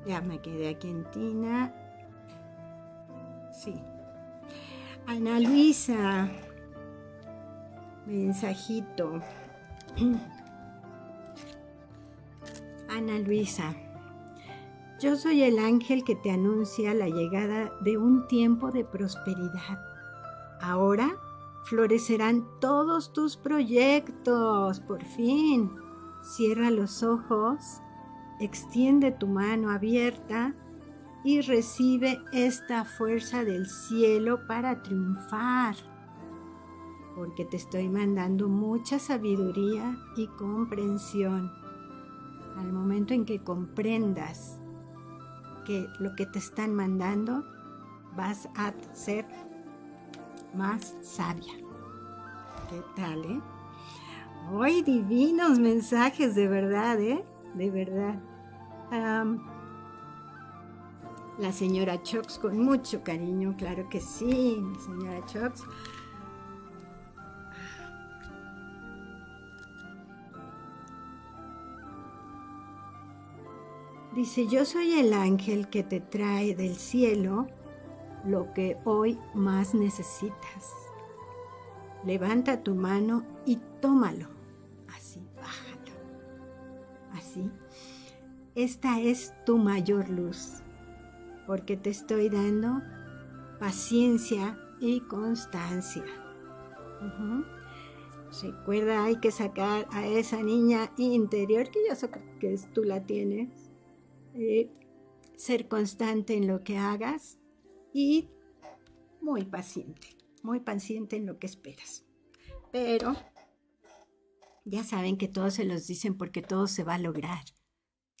[0.05, 1.73] ya me quedé aquí en Tina.
[3.51, 3.81] Sí.
[5.07, 6.29] Ana Luisa.
[8.05, 9.21] Mensajito.
[12.89, 13.73] Ana Luisa.
[15.01, 19.79] Yo soy el ángel que te anuncia la llegada de un tiempo de prosperidad.
[20.61, 21.15] Ahora
[21.65, 25.84] florecerán todos tus proyectos, por fin.
[26.25, 27.83] Cierra los ojos
[28.39, 30.55] extiende tu mano abierta
[31.23, 35.75] y recibe esta fuerza del cielo para triunfar,
[37.15, 41.51] porque te estoy mandando mucha sabiduría y comprensión.
[42.57, 44.59] Al momento en que comprendas
[45.63, 47.43] que lo que te están mandando,
[48.15, 49.27] vas a ser
[50.55, 51.53] más sabia.
[52.67, 53.41] ¿Qué tal, eh?
[54.53, 57.25] Hoy divinos mensajes de verdad, ¿eh?
[57.55, 58.15] de verdad.
[61.39, 65.63] la señora Chox con mucho cariño, claro que sí, señora Chox.
[74.13, 77.47] Dice, yo soy el ángel que te trae del cielo
[78.25, 80.73] lo que hoy más necesitas.
[82.05, 84.34] Levanta tu mano y tómalo.
[88.55, 90.63] Esta es tu mayor luz,
[91.45, 92.81] porque te estoy dando
[93.59, 96.05] paciencia y constancia.
[98.41, 102.09] Recuerda, hay que sacar a esa niña interior, que yo sé
[102.39, 103.71] que tú la tienes,
[104.33, 104.69] eh,
[105.35, 107.39] ser constante en lo que hagas
[107.93, 108.29] y
[109.21, 110.07] muy paciente,
[110.43, 112.05] muy paciente en lo que esperas.
[112.71, 113.15] Pero
[114.65, 117.43] ya saben que todos se los dicen porque todo se va a lograr.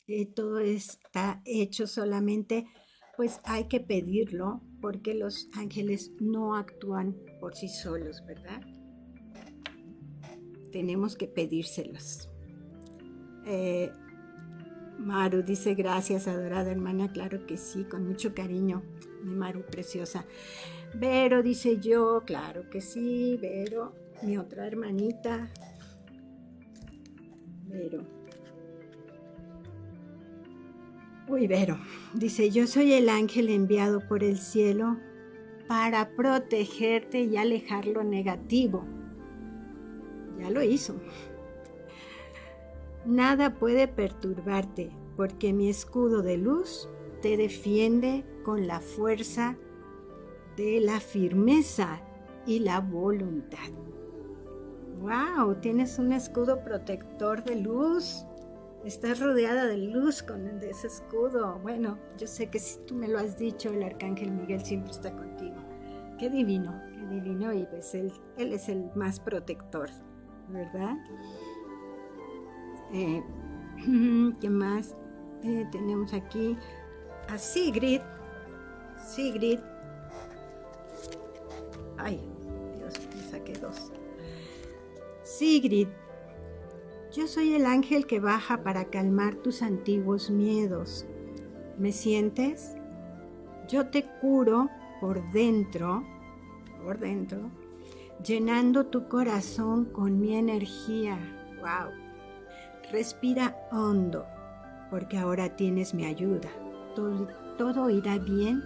[0.07, 2.67] Eh, todo está hecho solamente,
[3.17, 8.61] pues hay que pedirlo porque los ángeles no actúan por sí solos, ¿verdad?
[10.71, 12.29] Tenemos que pedírselos.
[13.47, 13.91] Eh,
[14.99, 18.83] Maru dice gracias, adorada hermana, claro que sí, con mucho cariño,
[19.23, 20.25] mi Maru preciosa.
[20.93, 25.51] Vero dice yo, claro que sí, Vero, mi otra hermanita,
[31.27, 31.79] Uy, Vero,
[32.13, 34.97] dice, yo soy el ángel enviado por el cielo
[35.67, 38.85] para protegerte y alejar lo negativo.
[40.39, 40.95] Ya lo hizo.
[43.05, 46.89] Nada puede perturbarte porque mi escudo de luz
[47.21, 49.57] te defiende con la fuerza
[50.57, 52.01] de la firmeza
[52.45, 53.71] y la voluntad.
[54.99, 55.55] ¡Wow!
[55.55, 58.25] Tienes un escudo protector de luz.
[58.83, 61.59] Estás rodeada de luz con ese escudo.
[61.61, 65.11] Bueno, yo sé que si tú me lo has dicho, el arcángel Miguel siempre está
[65.15, 65.55] contigo.
[66.19, 67.53] Qué divino, qué divino.
[67.53, 69.89] Y pues él, es el más protector,
[70.49, 70.95] ¿verdad?
[72.93, 73.23] Eh,
[74.39, 74.95] ¿Qué más?
[75.43, 76.57] Eh, tenemos aquí
[77.27, 78.01] a Sigrid.
[78.97, 79.59] Sigrid.
[81.97, 82.21] Ay,
[82.75, 83.91] Dios, me saqué dos.
[85.25, 85.87] Sigrid
[87.15, 91.05] yo soy el ángel que baja para calmar tus antiguos miedos.
[91.77, 92.75] ¿Me sientes?
[93.69, 94.69] Yo te curo
[94.99, 96.03] por dentro,
[96.83, 97.49] por dentro,
[98.21, 101.17] llenando tu corazón con mi energía.
[101.61, 101.93] ¡Wow!
[102.91, 104.25] Respira hondo,
[104.89, 106.49] porque ahora tienes mi ayuda.
[106.95, 108.61] Todo, irá bien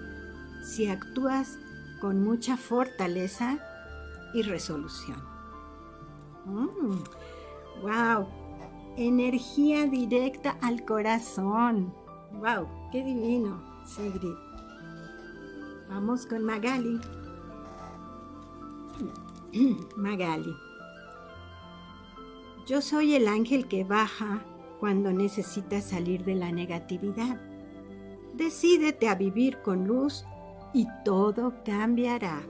[0.63, 1.59] si actúas
[2.01, 3.59] con mucha fortaleza
[4.33, 5.28] y resolución.
[6.45, 8.21] ¡Wow!
[8.21, 8.27] Mm,
[8.97, 11.93] energía directa al corazón.
[12.33, 12.67] ¡Wow!
[12.91, 13.61] ¡Qué divino!
[13.85, 14.35] Sigrid.
[15.89, 16.99] Vamos con Magali.
[19.95, 20.55] Magali.
[22.67, 24.43] Yo soy el ángel que baja
[24.79, 27.41] cuando necesitas salir de la negatividad.
[28.35, 30.23] Decídete a vivir con luz
[30.73, 32.43] y todo cambiará.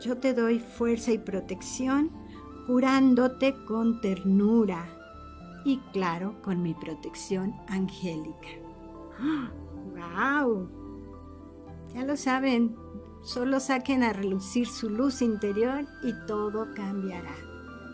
[0.00, 2.10] Yo te doy fuerza y protección
[2.66, 4.86] curándote con ternura
[5.64, 8.48] y claro, con mi protección angélica.
[9.94, 10.68] ¡Wow!
[11.94, 12.76] Ya lo saben,
[13.22, 17.34] solo saquen a relucir su luz interior y todo cambiará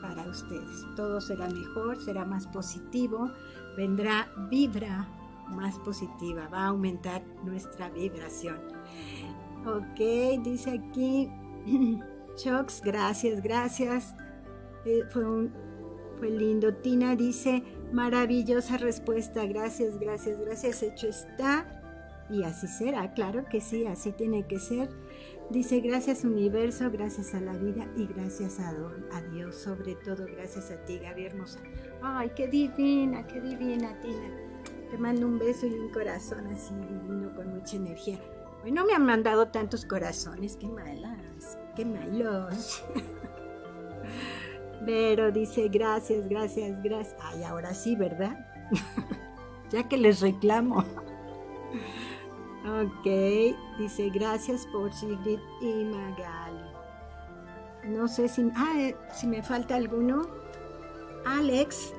[0.01, 0.87] para ustedes.
[0.97, 3.31] Todo será mejor, será más positivo,
[3.77, 5.09] vendrá vibra
[5.49, 8.59] más positiva, va a aumentar nuestra vibración.
[9.67, 9.99] Ok,
[10.43, 11.31] dice aquí,
[12.37, 14.15] Chox, gracias, gracias.
[14.85, 15.53] Eh, fue un
[16.19, 16.75] fue lindo.
[16.75, 21.67] Tina dice, maravillosa respuesta, gracias, gracias, gracias, hecho está.
[22.31, 24.89] Y así será, claro que sí, así tiene que ser.
[25.51, 28.75] Dice, gracias universo, gracias a la vida y gracias a,
[29.33, 31.61] Dios, sobre todo gracias a ti, Gaby Hermosa.
[32.03, 34.31] Ay, qué divina, qué divina, Tina.
[34.91, 38.21] Te mando un beso y un corazón así divino, con mucha energía.
[38.63, 42.85] Hoy no me han mandado tantos corazones, qué malas, qué malos.
[44.85, 47.17] Pero dice, gracias, gracias, gracias.
[47.21, 48.47] Ay, ahora sí, ¿verdad?
[49.71, 50.79] ya que les reclamo.
[52.65, 53.07] ok,
[53.79, 56.65] dice, gracias por Sigrid y Magali.
[57.85, 60.23] No sé si, ah, eh, si me falta alguno.
[61.25, 61.93] Alex.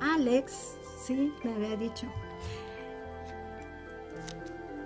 [0.00, 2.06] Alex, sí, me había dicho.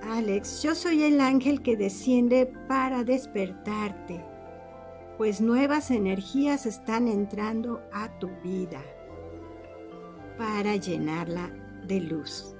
[0.02, 4.33] Alex, yo soy el ángel que desciende para despertarte
[5.16, 8.82] pues nuevas energías están entrando a tu vida
[10.38, 11.50] para llenarla
[11.86, 12.54] de luz.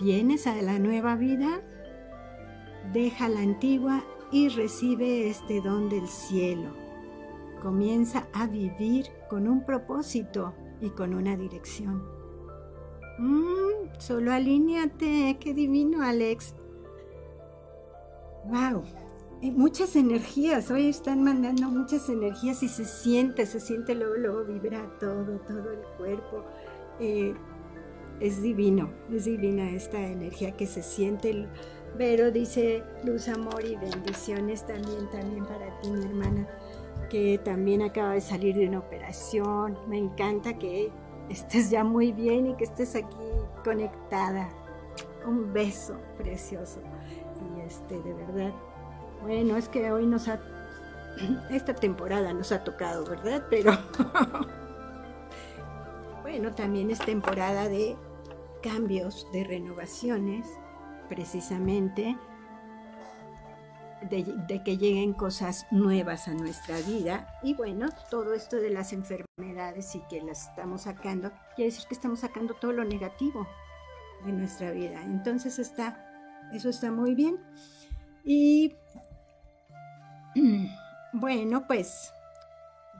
[0.00, 1.60] ¿Vienes a la nueva vida?
[2.92, 6.70] Deja la antigua y recibe este don del cielo.
[7.60, 12.02] Comienza a vivir con un propósito y con una dirección.
[13.18, 16.56] Mm, solo alíñate, qué divino, Alex.
[18.46, 18.82] ¡Wow!
[19.50, 24.80] Muchas energías, hoy están mandando muchas energías y se siente, se siente luego, luego vibra
[25.00, 26.44] todo, todo el cuerpo.
[27.00, 27.34] Eh,
[28.20, 31.48] es divino, es divina esta energía que se siente.
[31.98, 36.48] Pero dice luz, amor y bendiciones también, también para ti, mi hermana,
[37.10, 39.76] que también acaba de salir de una operación.
[39.88, 40.90] Me encanta que
[41.28, 43.16] estés ya muy bien y que estés aquí
[43.64, 44.48] conectada.
[45.26, 46.80] Un beso precioso.
[47.56, 48.52] Y este, de verdad,
[49.22, 50.40] bueno, es que hoy nos ha...
[51.50, 53.44] Esta temporada nos ha tocado, ¿verdad?
[53.48, 53.72] Pero...
[56.22, 57.96] bueno, también es temporada de
[58.62, 60.46] cambios, de renovaciones,
[61.08, 62.16] precisamente,
[64.08, 67.38] de, que lleguen cosas nuevas a nuestra vida.
[67.42, 71.94] Y bueno, todo esto de las enfermedades y que las estamos sacando, quiere decir que
[71.94, 73.46] estamos sacando todo lo negativo
[74.24, 75.02] de nuestra vida.
[75.02, 76.04] Entonces está,
[76.52, 77.38] eso está muy bien.
[78.24, 78.74] Y
[81.12, 82.12] Bueno, pues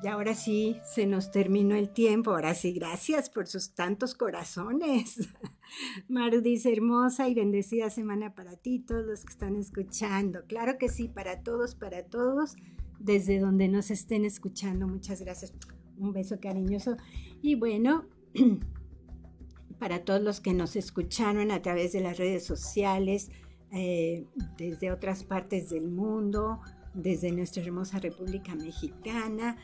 [0.02, 2.32] y ahora sí se nos terminó el tiempo.
[2.32, 5.28] Ahora sí, gracias por sus tantos corazones.
[6.08, 10.44] Maru dice hermosa y bendecida semana para ti, todos los que están escuchando.
[10.48, 12.56] Claro que sí, para todos, para todos,
[12.98, 14.88] desde donde nos estén escuchando.
[14.88, 15.54] Muchas gracias.
[15.96, 16.96] Un beso cariñoso.
[17.40, 18.06] Y bueno,
[19.78, 23.30] para todos los que nos escucharon a través de las redes sociales,
[23.70, 24.26] eh,
[24.58, 26.60] desde otras partes del mundo,
[26.94, 29.56] desde nuestra hermosa República Mexicana.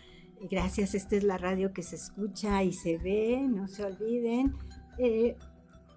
[0.51, 4.55] Gracias, esta es la radio que se escucha y se ve, no se olviden.
[4.99, 5.37] Eh,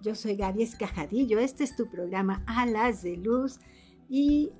[0.02, 3.60] yo soy Gaby Escajadillo, este es tu programa Alas de Luz
[4.08, 4.50] y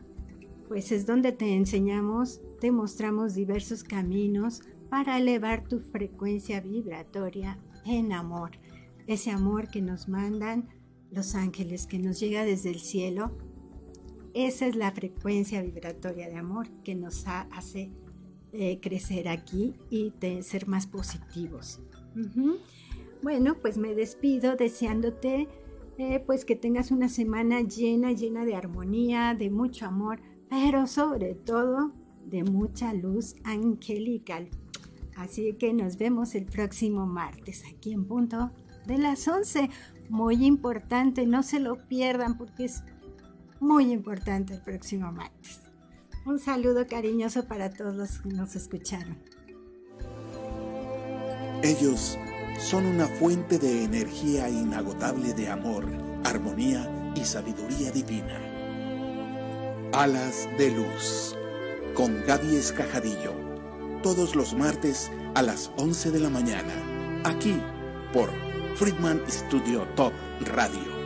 [0.68, 8.12] pues es donde te enseñamos, te mostramos diversos caminos para elevar tu frecuencia vibratoria en
[8.12, 8.52] amor.
[9.06, 10.68] Ese amor que nos mandan
[11.10, 13.36] los ángeles, que nos llega desde el cielo.
[14.34, 17.90] Esa es la frecuencia vibratoria de amor que nos hace
[18.52, 21.80] eh, crecer aquí y de ser más positivos.
[23.22, 25.48] Bueno, pues me despido deseándote
[25.98, 31.34] eh, pues que tengas una semana llena, llena de armonía, de mucho amor, pero sobre
[31.34, 31.92] todo
[32.24, 34.48] de mucha luz angelical.
[35.16, 38.50] Así que nos vemos el próximo martes aquí en punto
[38.86, 39.68] de las 11.
[40.08, 42.82] Muy importante, no se lo pierdan porque es
[43.62, 45.60] muy importante el próximo martes.
[46.26, 49.16] Un saludo cariñoso para todos los que nos escucharon.
[51.62, 52.18] Ellos
[52.58, 55.86] son una fuente de energía inagotable de amor,
[56.24, 58.40] armonía y sabiduría divina.
[59.92, 61.36] Alas de Luz,
[61.94, 63.32] con Gaby Escajadillo,
[64.02, 66.74] todos los martes a las 11 de la mañana,
[67.24, 67.60] aquí
[68.12, 68.28] por
[68.74, 70.12] Friedman Studio Top
[70.46, 71.02] Radio.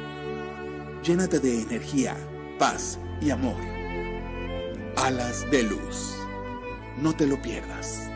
[1.02, 2.16] Llénate de energía,
[2.58, 3.60] paz y amor.
[4.96, 6.16] Alas de Luz.
[6.98, 8.10] No te lo pierdas.